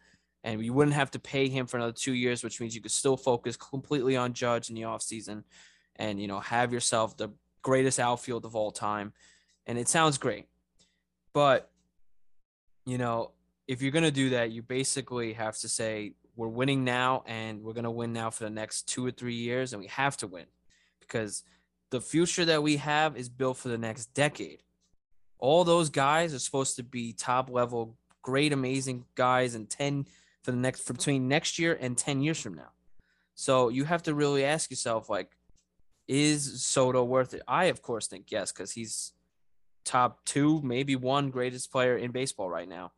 [0.42, 2.90] And you wouldn't have to pay him for another two years, which means you could
[2.90, 5.44] still focus completely on Judge in the offseason
[5.96, 7.28] and, you know, have yourself the
[7.60, 9.12] greatest outfield of all time.
[9.66, 10.46] And it sounds great.
[11.34, 11.70] But,
[12.86, 13.32] you know,
[13.68, 17.62] if you're going to do that, you basically have to say, we're winning now and
[17.62, 19.74] we're going to win now for the next two or three years.
[19.74, 20.46] And we have to win
[21.00, 21.42] because
[21.90, 24.62] the future that we have is built for the next decade.
[25.40, 30.06] All those guys are supposed to be top level, great, amazing guys and 10
[30.42, 32.70] for the next, for between next year and 10 years from now.
[33.34, 35.36] So you have to really ask yourself, like,
[36.06, 37.42] is Soto worth it?
[37.46, 39.12] I, of course, think yes, because he's
[39.84, 42.92] top two, maybe one greatest player in baseball right now.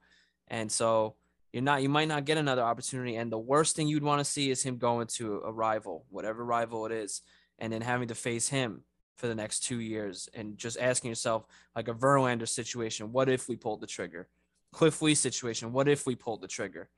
[0.48, 1.14] And so
[1.52, 3.16] you're not, you might not get another opportunity.
[3.16, 6.44] And the worst thing you'd want to see is him going to a rival, whatever
[6.44, 7.22] rival it is,
[7.58, 8.82] and then having to face him
[9.22, 13.48] for the next two years and just asking yourself, like a Verlander situation, what if
[13.48, 14.26] we pulled the trigger?
[14.72, 16.88] Cliff Lee situation, what if we pulled the trigger?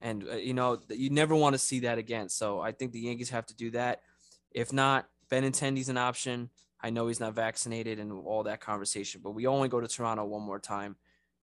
[0.00, 2.28] And, uh, you know, you never want to see that again.
[2.28, 4.02] So I think the Yankees have to do that.
[4.52, 6.50] If not, Benintendi's an option.
[6.80, 10.24] I know he's not vaccinated and all that conversation, but we only go to Toronto
[10.26, 10.94] one more time.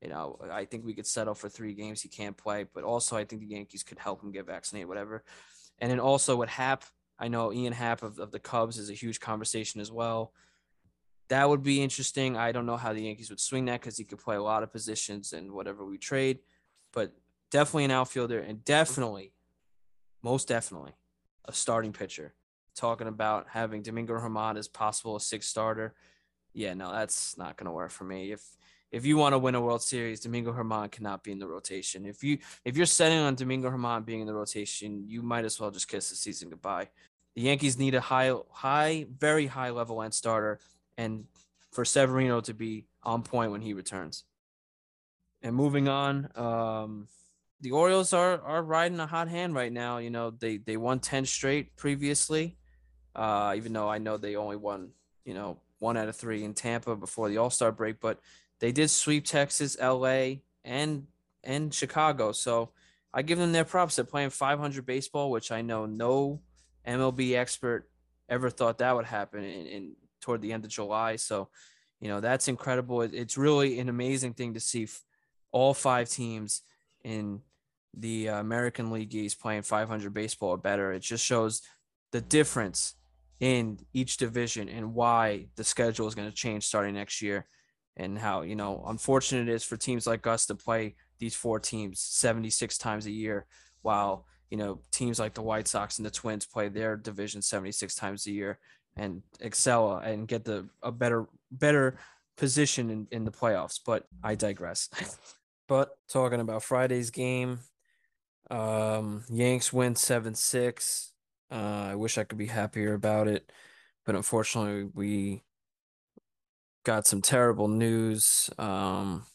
[0.01, 2.03] You know, I think we could settle for three games.
[2.03, 5.23] He can't play, but also I think the Yankees could help him get vaccinated, whatever.
[5.79, 6.83] And then also with Happ,
[7.23, 10.33] I know Ian Happ of, of the Cubs is a huge conversation as well.
[11.29, 12.37] That would be interesting.
[12.37, 14.65] I don't know how the Yankees would swing that because he could play a lot
[14.65, 16.41] of positions and whatever we trade,
[16.93, 17.13] but
[17.53, 19.33] definitely an outfielder and definitely,
[20.21, 20.97] most definitely,
[21.45, 22.35] a starting pitcher
[22.75, 25.95] talking about having Domingo Germán as possible a six starter.
[26.55, 28.33] Yeah, no, that's not going to work for me.
[28.33, 28.43] If
[28.91, 32.05] if you want to win a World Series, Domingo Germán cannot be in the rotation.
[32.05, 35.61] If you if you're setting on Domingo Germán being in the rotation, you might as
[35.61, 36.89] well just kiss the season goodbye.
[37.35, 40.59] The Yankees need a high, high, very high level end starter,
[40.99, 41.25] and
[41.71, 44.25] for Severino to be on point when he returns.
[45.43, 47.09] And moving on, um,
[47.61, 49.99] the Orioles are are riding a hot hand right now.
[49.99, 52.57] You know, they they won ten straight previously
[53.15, 54.91] uh, even though I know they only won,
[55.25, 58.21] you know, one out of three in Tampa before the All Star break, but
[58.61, 61.07] they did sweep Texas, LA, and
[61.45, 62.33] and Chicago.
[62.33, 62.71] So
[63.13, 63.97] I give them their props.
[63.97, 66.41] They're playing 500 baseball, which I know no
[66.87, 67.89] MLB expert
[68.29, 71.17] ever thought that would happen in, in toward the end of July.
[71.17, 71.49] So,
[72.01, 73.03] you know, that's incredible.
[73.03, 74.89] It's really an amazing thing to see
[75.51, 76.63] all five teams
[77.05, 77.41] in
[77.95, 80.93] the uh, American League East playing 500 baseball or better.
[80.93, 81.63] It just shows
[82.11, 82.95] the difference
[83.41, 87.47] in each division and why the schedule is going to change starting next year
[87.97, 91.59] and how you know unfortunate it is for teams like us to play these four
[91.59, 93.47] teams 76 times a year
[93.83, 97.95] while you know teams like the White Sox and the Twins play their division 76
[97.95, 98.59] times a year
[98.97, 101.97] and excel and get the a better better
[102.37, 104.91] position in, in the playoffs but I digress
[105.69, 107.61] but talking about Friday's game
[108.51, 111.13] um Yanks win 7-6
[111.53, 113.53] uh, I wish I could be happier about it,
[114.07, 115.43] but unfortunately, we
[116.83, 118.49] got some terrible news.
[118.59, 119.27] Um,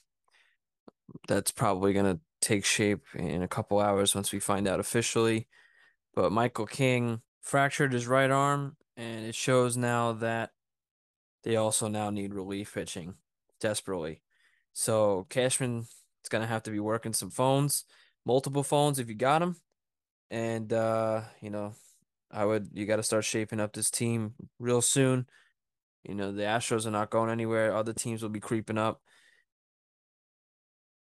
[1.27, 5.47] that's probably going to take shape in a couple hours once we find out officially.
[6.13, 10.51] But Michael King fractured his right arm, and it shows now that
[11.43, 13.15] they also now need relief pitching
[13.59, 14.21] desperately.
[14.73, 15.79] So Cashman
[16.23, 17.85] is going to have to be working some phones.
[18.25, 19.55] multiple phones if you got them.
[20.29, 21.73] And uh, you know,
[22.29, 25.27] I would you got to start shaping up this team real soon.
[26.03, 27.75] You know, the Astros are not going anywhere.
[27.75, 29.01] Other teams will be creeping up.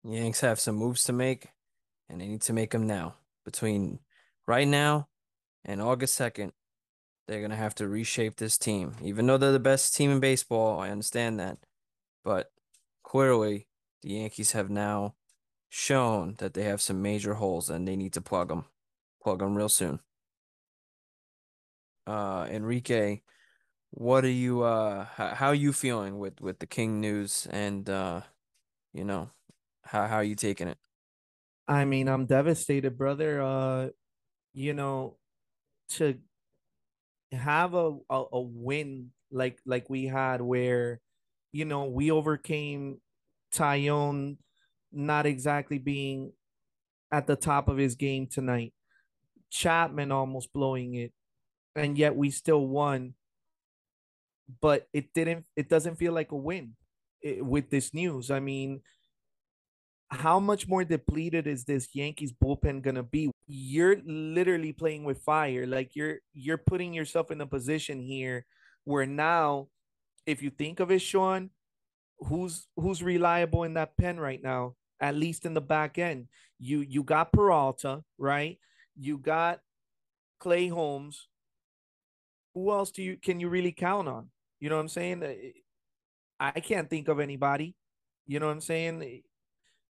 [0.05, 1.49] Yanks have some moves to make,
[2.09, 3.15] and they need to make them now.
[3.45, 4.01] Between
[4.47, 5.09] right now
[5.65, 6.53] and August 2nd,
[7.27, 8.95] they're going to have to reshape this team.
[9.03, 11.59] Even though they're the best team in baseball, I understand that.
[12.25, 12.51] But
[13.03, 13.69] clearly,
[14.03, 15.15] the Yankees have now
[15.69, 18.65] shown that they have some major holes and they need to plug them.
[19.23, 20.01] Plug them real soon.
[22.07, 23.21] Uh, Enrique,
[23.91, 27.89] what are you uh how, how are you feeling with with the King news and
[27.89, 28.21] uh
[28.93, 29.31] you know
[29.89, 30.79] how how are you taking it?
[31.67, 33.43] I mean, I'm devastated, brother.
[33.43, 33.89] Uh,
[34.53, 35.17] you know,
[35.91, 36.19] to
[37.33, 41.01] have a, a, a win like like we had where,
[41.53, 43.01] you know, we overcame
[43.55, 44.37] Taillon
[44.93, 46.33] not exactly being
[47.11, 48.73] at the top of his game tonight.
[49.51, 51.13] Chapman almost blowing it,
[51.75, 53.15] and yet we still won.
[54.61, 55.45] But it didn't.
[55.57, 56.75] It doesn't feel like a win
[57.23, 58.31] it, with this news.
[58.31, 58.81] I mean,
[60.11, 63.31] how much more depleted is this Yankees bullpen gonna be?
[63.47, 65.67] You're literally playing with fire.
[65.67, 68.47] Like you're you're putting yourself in a position here
[68.85, 69.69] where now,
[70.27, 71.51] if you think of it, Sean,
[72.21, 74.75] who's who's reliable in that pen right now?
[75.01, 78.59] At least in the back end, you you got Peralta, right?
[78.97, 79.61] You got
[80.41, 81.29] Clay Holmes.
[82.55, 84.31] Who else do you can you really count on?
[84.59, 85.53] You know what I'm saying?
[86.41, 87.77] I can't think of anybody.
[88.27, 89.23] You know what I'm saying?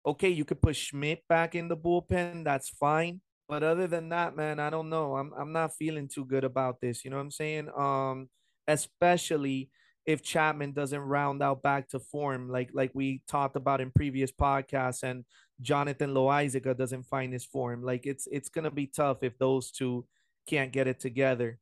[0.08, 2.46] Okay, you could put Schmidt back in the bullpen.
[2.46, 3.22] That's fine.
[3.50, 5.16] But other than that, man, I don't know.
[5.16, 7.06] I'm I'm not feeling too good about this.
[7.06, 7.70] You know what I'm saying?
[7.78, 8.30] Um,
[8.68, 9.70] especially
[10.06, 14.32] if Chapman doesn't round out back to form, like like we talked about in previous
[14.32, 15.24] podcasts, and
[15.62, 17.84] Jonathan Loaisiga doesn't find his form.
[17.84, 20.06] Like it's it's gonna be tough if those two
[20.48, 21.60] can't get it together.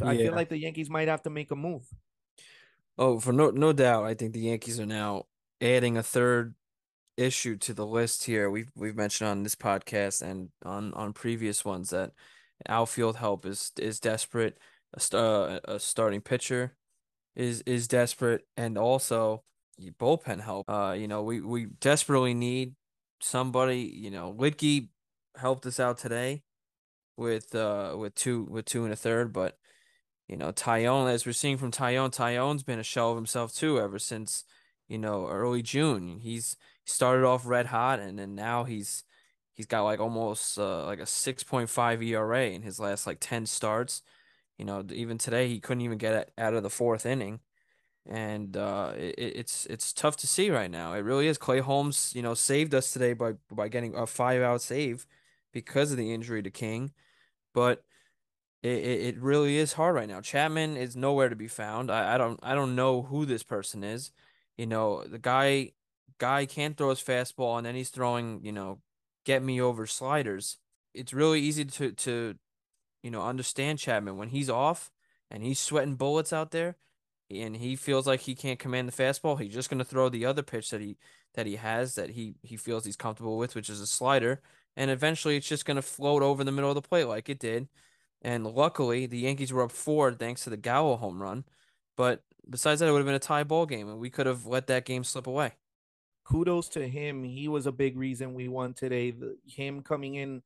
[0.00, 1.86] I feel like the Yankees might have to make a move.
[2.96, 5.26] Oh, for no no doubt, I think the Yankees are now
[5.60, 6.54] adding a third
[7.18, 8.48] issue to the list here.
[8.48, 12.12] We've we've mentioned on this podcast and on on previous ones that
[12.68, 14.58] outfield help is is desperate.
[14.94, 16.74] A, star, a starting pitcher
[17.36, 19.42] is is desperate, and also
[20.00, 20.68] bullpen help.
[20.70, 22.74] Uh, you know, we we desperately need
[23.20, 23.80] somebody.
[23.80, 24.88] You know, Luetge
[25.36, 26.42] helped us out today
[27.16, 29.58] with uh with two with two and a third, but
[30.28, 33.80] you know, Taillon, as we're seeing from Taillon, Taillon's been a shell of himself too
[33.80, 34.44] ever since
[34.88, 36.20] you know early June.
[36.22, 36.56] He's
[36.88, 39.04] started off red hot, and then now he's
[39.54, 44.02] he's got like almost uh, like a 6.5 ERA in his last like 10 starts.
[44.56, 47.40] You know, even today he couldn't even get out of the fourth inning,
[48.06, 50.94] and uh, it, it's it's tough to see right now.
[50.94, 51.38] It really is.
[51.38, 55.06] Clay Holmes, you know, saved us today by by getting a five out save
[55.52, 56.92] because of the injury to King,
[57.54, 57.84] but
[58.62, 60.20] it, it really is hard right now.
[60.20, 61.90] Chapman is nowhere to be found.
[61.90, 64.10] I, I don't I don't know who this person is.
[64.56, 65.72] You know, the guy
[66.18, 68.80] guy can't throw his fastball and then he's throwing, you know,
[69.24, 70.58] get me over sliders.
[70.94, 72.34] It's really easy to to
[73.02, 74.90] you know understand Chapman when he's off
[75.30, 76.76] and he's sweating bullets out there
[77.30, 80.24] and he feels like he can't command the fastball, he's just going to throw the
[80.24, 80.96] other pitch that he
[81.34, 84.40] that he has that he he feels he's comfortable with, which is a slider,
[84.76, 87.38] and eventually it's just going to float over the middle of the plate like it
[87.38, 87.68] did.
[88.22, 91.44] And luckily, the Yankees were up four thanks to the Gallo home run.
[91.96, 94.46] But besides that, it would have been a tie ball game, and we could have
[94.46, 95.52] let that game slip away
[96.28, 97.24] kudos to him.
[97.24, 99.10] He was a big reason we won today.
[99.12, 100.42] The, him coming in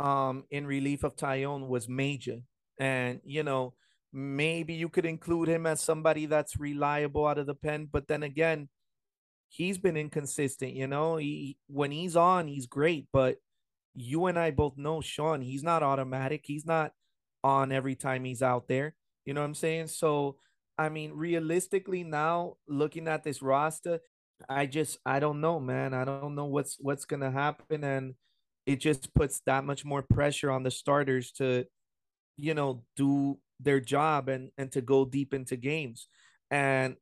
[0.00, 2.38] um in relief of Taillon was major.
[2.78, 3.74] And you know,
[4.12, 8.22] maybe you could include him as somebody that's reliable out of the pen, but then
[8.22, 8.68] again,
[9.48, 11.16] he's been inconsistent, you know.
[11.16, 13.36] He when he's on, he's great, but
[13.94, 16.42] you and I both know Sean, he's not automatic.
[16.44, 16.92] He's not
[17.44, 18.94] on every time he's out there.
[19.24, 19.88] You know what I'm saying?
[19.88, 20.36] So
[20.76, 24.00] I mean, realistically, now looking at this roster,
[24.48, 25.94] I just I don't know, man.
[25.94, 28.14] I don't know what's what's gonna happen, and
[28.66, 31.66] it just puts that much more pressure on the starters to,
[32.36, 36.08] you know, do their job and and to go deep into games,
[36.50, 36.96] and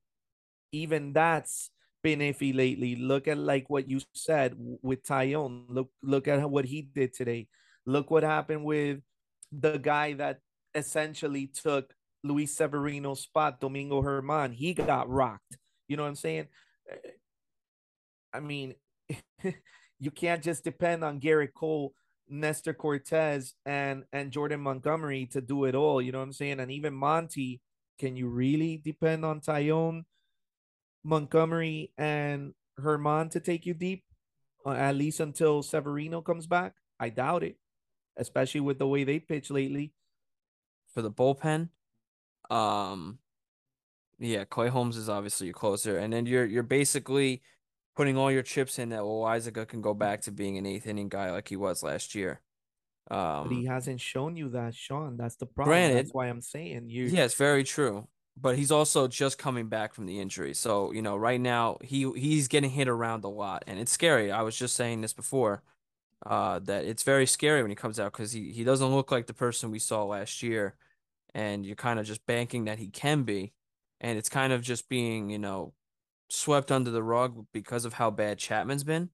[0.72, 1.70] even that's
[2.02, 2.96] been iffy lately.
[2.96, 5.64] Look at like what you said with Taillon.
[5.68, 7.48] Look look at what he did today.
[7.86, 9.00] Look what happened with
[9.52, 10.38] the guy that
[10.74, 11.92] essentially took
[12.24, 14.54] Luis Severino's spot, Domingo Germán.
[14.54, 15.58] He got rocked.
[15.88, 16.46] You know what I'm saying?
[18.32, 18.74] I mean,
[20.00, 21.94] you can't just depend on Gerrit Cole,
[22.28, 26.00] Nestor Cortes, and and Jordan Montgomery to do it all.
[26.00, 26.60] You know what I'm saying?
[26.60, 27.60] And even Monty,
[27.98, 30.04] can you really depend on Taillon,
[31.04, 34.04] Montgomery, and Germán to take you deep,
[34.66, 36.74] uh, at least until Severino comes back?
[36.98, 37.56] I doubt it,
[38.16, 39.92] especially with the way they pitch lately.
[40.94, 41.70] For the bullpen,
[42.50, 43.18] um,
[44.18, 47.42] yeah, Clay Holmes is obviously your closer, and then you're you're basically
[47.94, 51.08] putting all your chips in that Loaisiga can go back to being an eighth inning
[51.08, 52.40] guy like he was last year.
[53.08, 55.16] But he Um, hasn't shown you that, Sean.
[55.16, 55.72] That's the problem.
[55.72, 57.04] Granted- That's why I'm saying you.
[57.06, 58.08] yes, very true.
[58.34, 60.54] But he's also just coming back from the injury.
[60.54, 64.32] So, you know, right now he he's getting hit around a lot and it's scary.
[64.32, 65.62] I was just saying this before,
[66.24, 69.26] uh, that it's very scary when he comes out because he, he doesn't look like
[69.26, 70.76] the person we saw last year.
[71.34, 73.52] And you're kind of just banking that he can be.
[74.00, 75.74] And it's kind of just being, you know,
[76.32, 79.10] swept under the rug because of how bad Chapman's been.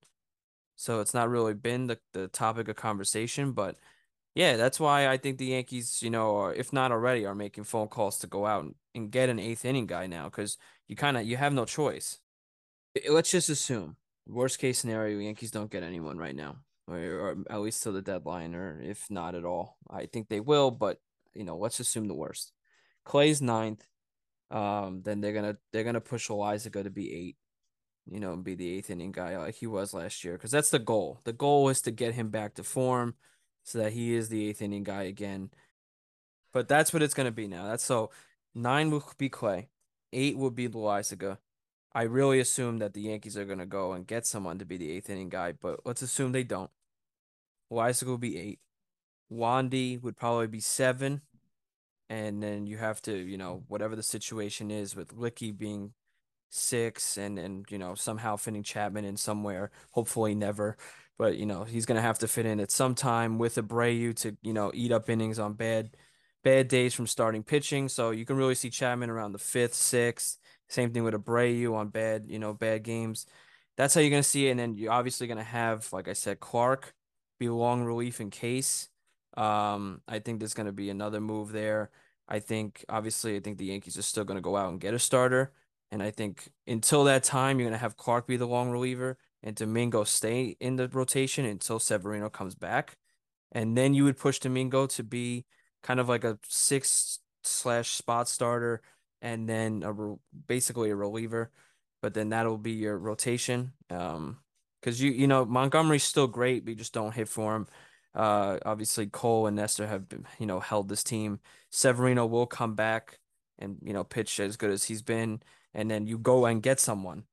[0.76, 3.76] So it's not really been the, the topic of conversation, but
[4.34, 7.64] yeah, that's why I think the Yankees, you know, are, if not already, are making
[7.64, 10.56] phone calls to go out and, and get an eighth inning guy now because
[10.86, 12.18] you kind of you have no choice.
[13.10, 13.96] Let's just assume
[14.28, 16.56] worst case scenario, Yankees don't get anyone right now,
[16.86, 19.78] or, or at least till the deadline, or if not at all.
[19.90, 21.00] I think they will, but
[21.34, 22.52] you know, let's assume the worst.
[23.04, 23.84] Clay's ninth.
[24.50, 27.36] Um, then they're gonna they're gonna push Loaisiga to be eight
[28.10, 30.34] you know, and be the eighth inning guy like he was last year.
[30.34, 31.20] Because that's the goal.
[31.24, 33.14] The goal is to get him back to form
[33.64, 35.50] so that he is the eighth inning guy again.
[36.52, 37.66] But that's what it's to be now.
[37.66, 38.10] That's so
[38.54, 39.68] nine will be Clay,
[40.12, 41.38] eight will be Loaisiga.
[41.92, 44.90] I really assume that the Yankees are to go and get someone to be the
[44.90, 46.70] eighth inning guy, but let's assume they don't.
[47.72, 48.60] Loaisiga will be eight.
[49.30, 51.20] Wandy would probably be seven.
[52.10, 55.92] And then you have to, you know, whatever the situation is with Licky being
[56.50, 59.70] six and and you know somehow fitting Chapman in somewhere.
[59.92, 60.76] Hopefully never,
[61.18, 64.36] but you know he's gonna have to fit in at some time with Abreu to
[64.42, 65.96] you know eat up innings on bad
[66.44, 67.88] bad days from starting pitching.
[67.88, 70.38] So you can really see Chapman around the fifth, sixth.
[70.68, 73.26] Same thing with Abreu on bad you know bad games.
[73.76, 76.40] That's how you're gonna see it, and then you're obviously gonna have like I said
[76.40, 76.94] Clark
[77.38, 78.88] be long relief in case.
[79.40, 81.90] Um, I think there's gonna be another move there.
[82.28, 84.98] I think obviously I think the Yankees are still gonna go out and get a
[84.98, 85.52] starter.
[85.90, 89.16] And I think until that time, you're going to have Clark be the long reliever
[89.42, 92.98] and Domingo stay in the rotation until Severino comes back.
[93.52, 95.46] And then you would push Domingo to be
[95.82, 98.82] kind of like a six slash spot starter
[99.22, 100.16] and then a re-
[100.46, 101.50] basically a reliever.
[102.02, 103.72] But then that'll be your rotation.
[103.90, 104.38] Um,
[104.80, 107.66] because you you know Montgomery's still great, but you just don't hit for him.
[108.18, 111.40] Uh, obviously Cole and Nestor have been, you know held this team.
[111.70, 113.20] Severino will come back
[113.58, 115.40] and you know pitch as good as he's been
[115.74, 117.24] and then you go and get someone.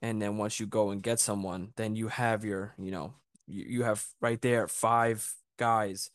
[0.00, 3.14] And then once you go and get someone, then you have your, you know,
[3.46, 6.10] you, you have right there five guys,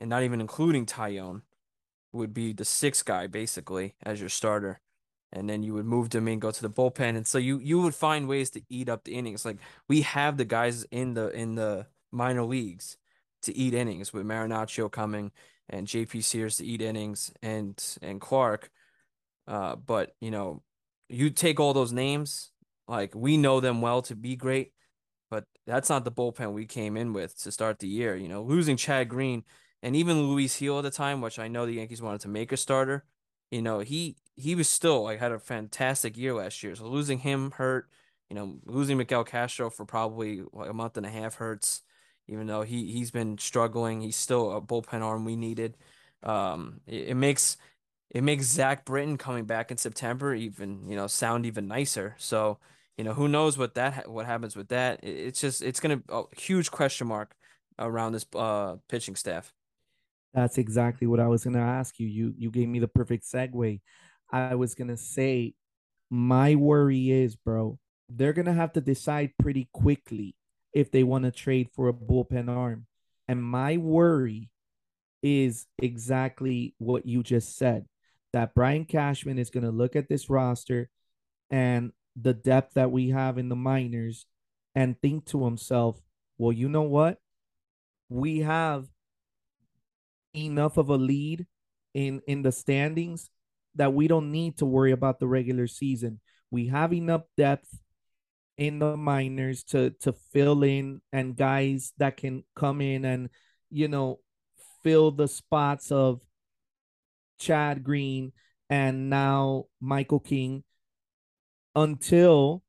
[0.00, 1.42] and not even including Taillon,
[2.12, 4.80] would be the sixth guy basically as your starter.
[5.32, 7.16] And then you would move Domingo to the bullpen.
[7.16, 9.44] And so you you would find ways to eat up the innings.
[9.44, 9.56] Like
[9.88, 12.96] we have the guys in the in the minor leagues
[13.44, 15.32] to eat innings with Marinaccio coming
[15.68, 18.70] and JP Sears to eat innings and and Clark.
[19.46, 20.62] Uh, but you know,
[21.08, 22.50] you take all those names,
[22.88, 24.72] like we know them well to be great,
[25.30, 28.16] but that's not the bullpen we came in with to start the year.
[28.16, 29.44] You know, losing Chad Green
[29.82, 32.52] and even Luis Gil at the time, which I know the Yankees wanted to make
[32.52, 33.04] a starter.
[33.50, 36.74] You know, he he was still like had a fantastic year last year.
[36.74, 37.88] So losing him hurt.
[38.30, 41.82] You know, losing Miguel Castro for probably like a month and a half hurts.
[42.28, 45.76] Even though he he's been struggling, he's still a bullpen arm we needed.
[46.22, 47.56] Um, it, it makes
[48.10, 52.14] it makes Zach Britton coming back in September even, you know, sound even nicer.
[52.18, 52.58] So,
[52.96, 55.02] you know, who knows what that what happens with that?
[55.04, 57.34] It- It's just it's gonna a huge question mark
[57.78, 59.52] around this uh pitching staff.
[60.32, 62.06] That's exactly what I was gonna ask you.
[62.06, 63.80] You you gave me the perfect segue.
[64.30, 65.54] I was gonna say,
[66.10, 70.36] my worry is, bro, they're gonna have to decide pretty quickly
[70.74, 72.86] if they want to trade for a bullpen arm.
[73.28, 74.50] And my worry
[75.22, 77.86] is exactly what you just said.
[78.32, 80.90] That Brian Cashman is gonna look at this roster
[81.50, 84.26] and the depth that we have in the minors
[84.74, 86.00] and think to himself,
[86.36, 87.18] well, you know what?
[88.08, 88.86] We have
[90.34, 91.46] enough of a lead
[91.94, 93.30] in in the standings
[93.76, 96.20] that we don't need to worry about the regular season.
[96.50, 97.68] We have enough depth
[98.56, 103.28] in the minors to to fill in and guys that can come in and
[103.70, 104.20] you know
[104.82, 106.20] fill the spots of
[107.38, 108.32] Chad Green
[108.70, 110.62] and now Michael King
[111.74, 112.62] until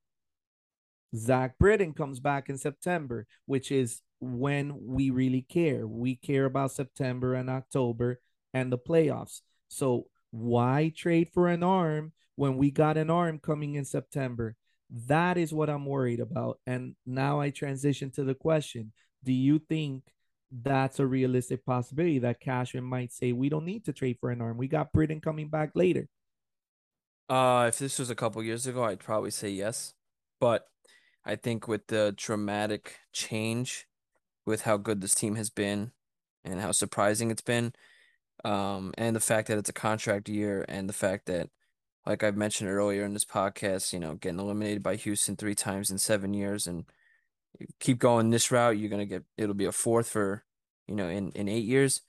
[1.15, 5.87] Zach Britton comes back in September, which is when we really care.
[5.87, 8.19] We care about September and October
[8.53, 9.41] and the playoffs.
[9.67, 14.55] So why trade for an arm when we got an arm coming in September?
[15.07, 16.59] That is what I'm worried about.
[16.65, 18.93] And now I transition to the question
[19.23, 20.03] Do you think
[20.51, 24.41] that's a realistic possibility that Cashman might say we don't need to trade for an
[24.41, 24.57] arm.
[24.57, 26.07] We got Britton coming back later.
[27.27, 29.93] Uh, if this was a couple years ago, I'd probably say yes.
[30.39, 30.67] But
[31.25, 33.87] I think with the dramatic change
[34.45, 35.91] with how good this team has been
[36.43, 37.73] and how surprising it's been,
[38.43, 41.49] um, and the fact that it's a contract year and the fact that,
[42.05, 45.91] like I've mentioned earlier in this podcast, you know, getting eliminated by Houston three times
[45.91, 46.85] in seven years and
[47.79, 50.43] keep going this route, you're gonna get it'll be a fourth for,
[50.87, 52.01] you know, in in eight years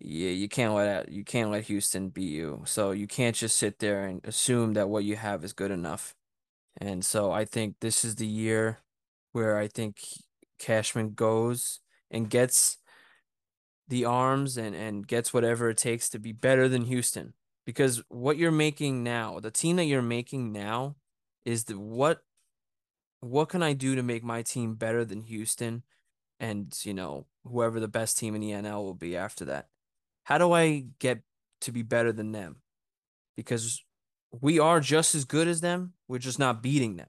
[0.00, 2.62] yeah, you can't let you can't let Houston beat you.
[2.66, 6.14] So you can't just sit there and assume that what you have is good enough.
[6.78, 8.80] And so I think this is the year
[9.32, 10.00] where I think
[10.58, 11.80] Cashman goes
[12.10, 12.78] and gets
[13.88, 17.34] the arms and and gets whatever it takes to be better than Houston.
[17.64, 20.96] Because what you're making now, the team that you're making now
[21.44, 22.22] is the what
[23.20, 25.84] what can I do to make my team better than Houston
[26.40, 29.68] and, you know, whoever the best team in the NL will be after that
[30.24, 31.22] how do I get
[31.62, 32.56] to be better than them?
[33.36, 33.82] Because
[34.30, 35.94] we are just as good as them.
[36.08, 37.08] We're just not beating them.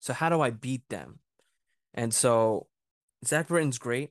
[0.00, 1.20] So how do I beat them?
[1.92, 2.66] And so
[3.24, 4.10] Zach Britton's great,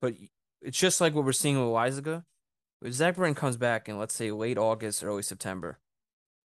[0.00, 0.14] but
[0.62, 2.24] it's just like what we're seeing with Loaisiga.
[2.82, 5.78] If Zach Britton comes back in let's say late August, early September,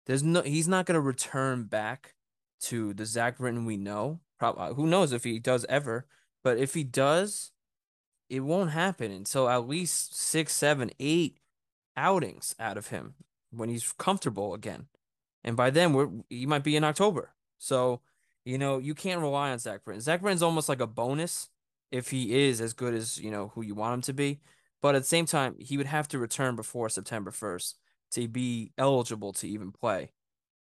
[0.06, 2.14] there's no he's not gonna return back
[2.62, 4.20] to the Zach Britton we know.
[4.38, 6.06] Probably uh, who knows if he does ever,
[6.42, 7.52] but if he does,
[8.28, 11.38] it won't happen until at least six, seven, eight
[11.96, 13.14] outings out of him
[13.50, 14.86] when he's comfortable again.
[15.42, 17.34] And by then, we're he might be in October.
[17.58, 18.00] So,
[18.44, 20.00] you know, you can't rely on Zach Britton.
[20.00, 21.48] Zach Britton's almost like a bonus
[21.90, 24.40] if he is as good as, you know, who you want him to be.
[24.82, 27.74] But at the same time, he would have to return before September 1st
[28.12, 30.12] to be eligible to even play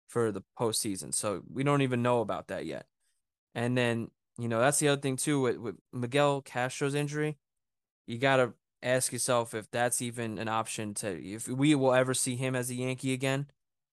[0.09, 1.15] for the postseason.
[1.15, 2.87] So we don't even know about that yet.
[3.55, 7.39] And then, you know, that's the other thing too with, with Miguel Castro's injury
[8.09, 12.15] you got to ask yourself if that's even an option to if we will ever
[12.15, 13.47] see him as a Yankee again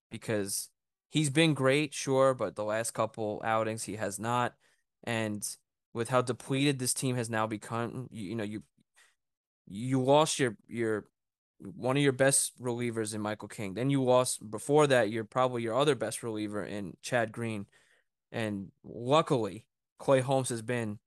[0.10, 0.70] because
[1.10, 4.56] he's been great, sure, but the last couple outings he has not.
[5.04, 5.46] And
[5.94, 8.64] with how depleted this team has now become, you, you know, you
[9.68, 11.06] you lost your your
[11.60, 13.74] one of your best relievers in Michael King.
[13.74, 17.66] Then you lost before that, you're probably your other best reliever in Chad Green.
[18.32, 19.66] And luckily,
[19.98, 21.00] Clay Holmes has been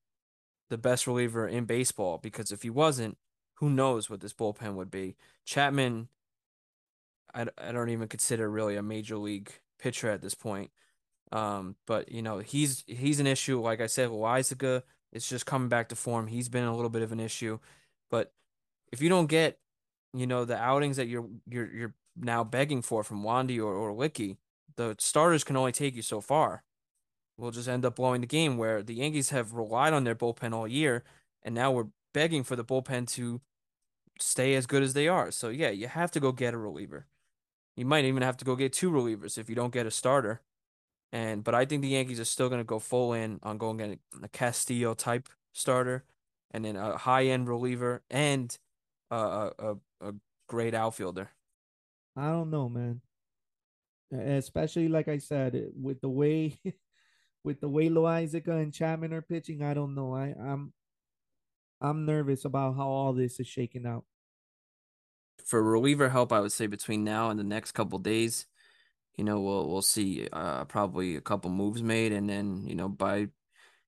[0.69, 3.17] the best reliever in baseball because if he wasn't,
[3.55, 5.15] who knows what this bullpen would be.
[5.45, 6.07] Chapman,
[7.33, 10.71] I, I don't even consider really a major league pitcher at this point.
[11.31, 13.61] Um, but you know, he's he's an issue.
[13.61, 14.81] Like I said, Loaisiga
[15.11, 16.27] is just coming back to form.
[16.27, 17.59] He's been a little bit of an issue.
[18.09, 18.31] But
[18.91, 19.59] if you don't get,
[20.13, 23.91] you know, the outings that you're you're you're now begging for from Wandy or, or
[23.91, 24.37] Luetge,
[24.75, 26.63] the starters can only take you so far
[27.39, 30.53] We'll just end up blowing the game where the Yankees have relied on their bullpen
[30.53, 31.03] all year
[31.41, 33.39] and now we're begging for the bullpen to
[34.19, 35.31] stay as good as they are.
[35.31, 37.07] So yeah, you have to go get a reliever.
[37.77, 40.41] You might even have to go get two relievers if you don't get a starter.
[41.13, 43.77] And but I think the Yankees are still going to go full in on going
[43.77, 46.03] get a Castillo type starter
[46.51, 48.55] and then a high end reliever and
[49.15, 50.13] a, a a
[50.47, 51.29] great outfielder.
[52.15, 53.01] I don't know, man.
[54.11, 56.59] Especially like I said, with the way
[57.43, 60.13] with the way Loaisiga and Chapman are pitching, I don't know.
[60.13, 60.73] I, I'm
[61.81, 64.05] I'm nervous about how all this is shaking out.
[65.45, 68.45] For reliever help, I would say between now and the next couple days,
[69.15, 72.89] you know, we'll we'll see uh, probably a couple moves made, and then you know
[72.89, 73.29] by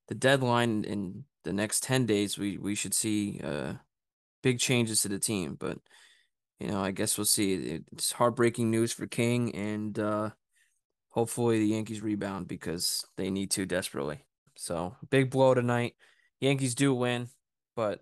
[0.08, 3.76] the deadline in the next ten days, we we should see uh,
[4.42, 5.56] big changes to the team.
[5.60, 5.80] But
[6.60, 7.82] you know, I guess we'll see.
[7.92, 10.30] It's heartbreaking news for King, and uh,
[11.10, 14.26] hopefully the Yankees rebound because they need to desperately.
[14.56, 15.96] So big blow tonight.
[16.40, 17.30] Yankees do win,
[17.76, 18.02] but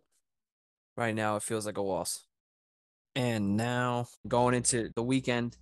[0.98, 2.26] right now it feels like a loss.
[3.16, 5.58] And now going into the weekend,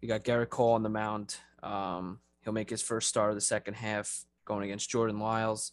[0.00, 1.36] you got Gerrit Cole on the mound.
[1.62, 5.72] Um, he'll make his first start of the second half going against Jordan Lyles.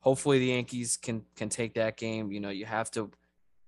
[0.00, 2.30] Hopefully the Yankees can can take that game.
[2.30, 3.10] You know, you have to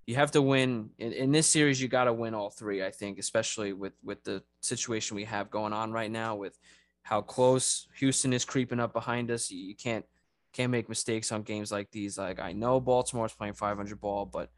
[0.06, 2.90] you have to win in, in this series you got to win all three i
[2.90, 6.56] think especially with with the situation we have going on right now with
[7.02, 9.50] how close houston is creeping up behind us.
[9.50, 10.04] You, you can't
[10.52, 12.18] can't make mistakes on games like these.
[12.18, 14.50] Like i know baltimore's playing 500 ball but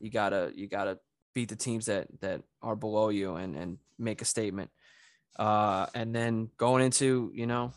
[0.00, 0.98] you gotta you gotta
[1.34, 4.70] beat the teams that that are below you and and make a statement.
[5.38, 7.72] Uh and then going into you know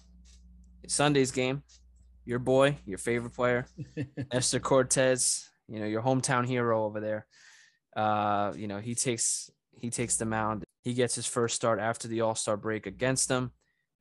[0.87, 1.63] sunday's game
[2.25, 3.65] your boy your favorite player
[4.33, 7.25] Nestor Cortes you know, your hometown hero over there.
[7.95, 9.49] Uh, you know, he takes
[9.79, 10.63] he takes the mound.
[10.83, 13.51] He gets his first start after the All Star break against them,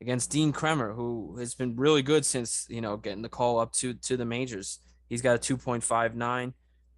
[0.01, 3.73] against Dean Kremer, who has been really good since you know getting the call up
[3.75, 4.81] to to the majors.
[5.09, 6.53] He's got a 2.59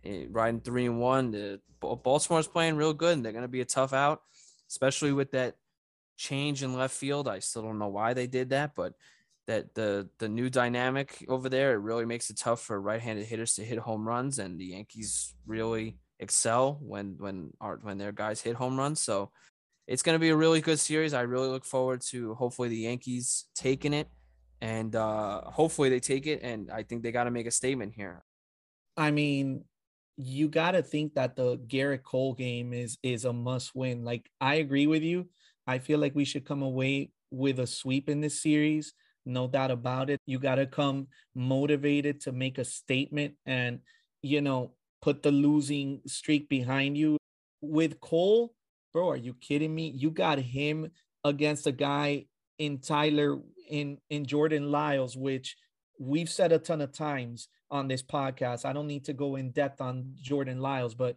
[0.05, 1.31] eh, riding three and one.
[1.31, 4.23] The Baltimore's playing real good, and they're going to be a tough out,
[4.69, 5.57] especially with that
[6.17, 7.29] change in left field.
[7.29, 8.95] I still don't know why they did that, but
[9.49, 13.55] that the the new dynamic over there it really makes it tough for right-handed hitters
[13.55, 17.51] to hit home runs, and the Yankees really excel when when
[17.83, 19.01] when their guys hit home runs.
[19.01, 19.33] So
[19.89, 21.15] it's going to be a really good series.
[21.15, 24.09] I really look forward to hopefully the Yankees taking it,
[24.61, 26.43] and uh, hopefully they take it.
[26.43, 28.23] And I think they got to make a statement here.
[28.99, 29.65] I mean,
[30.19, 34.05] you got to think that the Gerrit Cole game is is a must win.
[34.05, 35.29] Like I agree with you.
[35.67, 38.93] I feel like we should come away with a sweep in this series.
[39.29, 40.21] No doubt about it.
[40.27, 43.81] You got to come motivated to make a statement and,
[44.23, 44.73] you know,
[45.03, 47.17] put the losing streak behind you.
[47.61, 48.55] With Cole,
[48.93, 49.89] bro, are you kidding me?
[49.89, 50.91] You got him
[51.25, 52.27] against a guy
[52.59, 55.57] in Tyler in in Jordan Lyles, which
[55.99, 58.65] we've said a ton of times on this podcast.
[58.65, 61.17] I don't need to go in depth on Jordan Lyles, but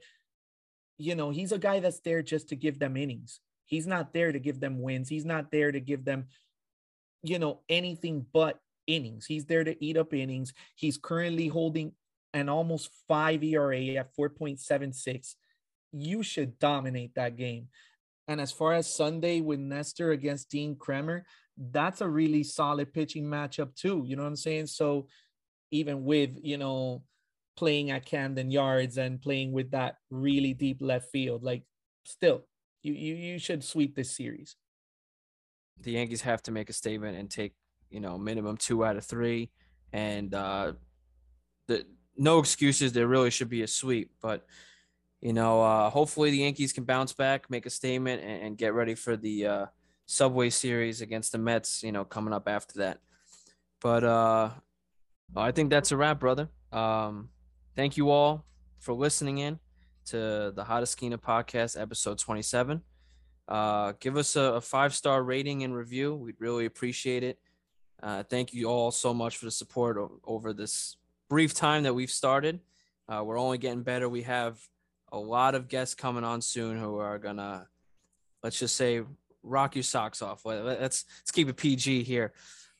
[0.97, 3.39] you know, he's a guy that's there just to give them innings.
[3.65, 5.09] He's not there to give them wins.
[5.09, 6.25] He's not there to give them,
[7.23, 9.25] you know, anything but innings.
[9.25, 10.53] He's there to eat up innings.
[10.75, 11.93] He's currently holding
[12.33, 15.35] an almost five ERA at 4.76
[15.91, 17.67] you should dominate that game.
[18.27, 21.25] And as far as Sunday with Nestor against Dean Kremer,
[21.57, 24.03] that's a really solid pitching matchup too.
[24.05, 24.67] You know what I'm saying?
[24.67, 25.07] So
[25.71, 27.03] even with, you know,
[27.57, 31.63] playing at Camden Yards and playing with that really deep left field, like
[32.05, 32.45] still,
[32.83, 34.55] you you you should sweep this series.
[35.83, 37.53] The Yankees have to make a statement and take,
[37.89, 39.51] you know, minimum two out of three.
[39.93, 40.73] And uh
[41.67, 41.85] the
[42.17, 42.93] no excuses.
[42.93, 44.45] There really should be a sweep, but
[45.21, 48.73] you know, uh, hopefully the Yankees can bounce back, make a statement, and, and get
[48.73, 49.65] ready for the uh,
[50.07, 51.83] Subway Series against the Mets.
[51.83, 52.99] You know, coming up after that.
[53.81, 54.49] But uh,
[55.35, 56.49] I think that's a wrap, brother.
[56.71, 57.29] Um,
[57.75, 58.45] thank you all
[58.79, 59.59] for listening in
[60.05, 62.81] to the Hot Esquina podcast, episode 27.
[63.51, 66.15] Uh, give us a, a five star rating and review.
[66.15, 67.37] We'd really appreciate it.
[68.01, 70.95] Uh, thank you all so much for the support o- over this
[71.29, 72.61] brief time that we've started.
[73.09, 74.07] Uh, we're only getting better.
[74.07, 74.57] We have
[75.11, 77.67] a lot of guests coming on soon who are gonna
[78.41, 79.01] let's just say
[79.43, 80.45] rock your socks off.
[80.45, 82.31] Let's let's keep it PG here.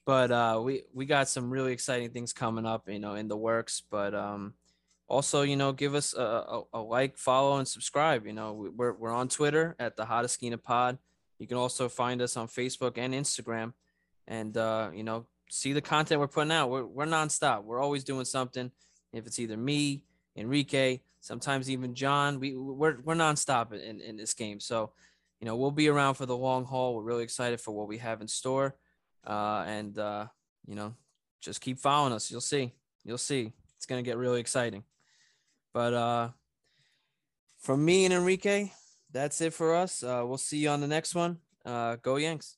[0.05, 3.35] But uh, we we got some really exciting things coming up, you know, in the
[3.35, 3.83] works.
[3.91, 4.53] But um,
[5.11, 8.25] also, you know, give us a, a, a like, follow, and subscribe.
[8.25, 10.97] You know, we're we're on Twitter at the Hot Esquina Pod.
[11.37, 13.73] You can also find us on Facebook and Instagram,
[14.25, 16.69] and uh, you know, see the content we're putting out.
[16.69, 17.65] We're we're nonstop.
[17.65, 18.71] We're always doing something.
[19.11, 20.05] If it's either me,
[20.37, 22.39] Enrique, sometimes even John.
[22.39, 24.61] We we're we're nonstop in, in this game.
[24.61, 24.93] So,
[25.41, 26.95] you know, we'll be around for the long haul.
[26.95, 28.75] We're really excited for what we have in store.
[29.27, 30.27] Uh, and uh,
[30.65, 30.95] you know,
[31.41, 32.31] just keep following us.
[32.31, 32.71] You'll see.
[33.03, 33.51] You'll see.
[33.75, 34.85] It's gonna get really exciting.
[35.73, 36.29] But uh
[37.59, 38.71] from me and Enrique,
[39.11, 40.03] that's it for us.
[40.03, 41.37] Uh, we'll see you on the next one.
[41.63, 42.57] Uh, go Yanks.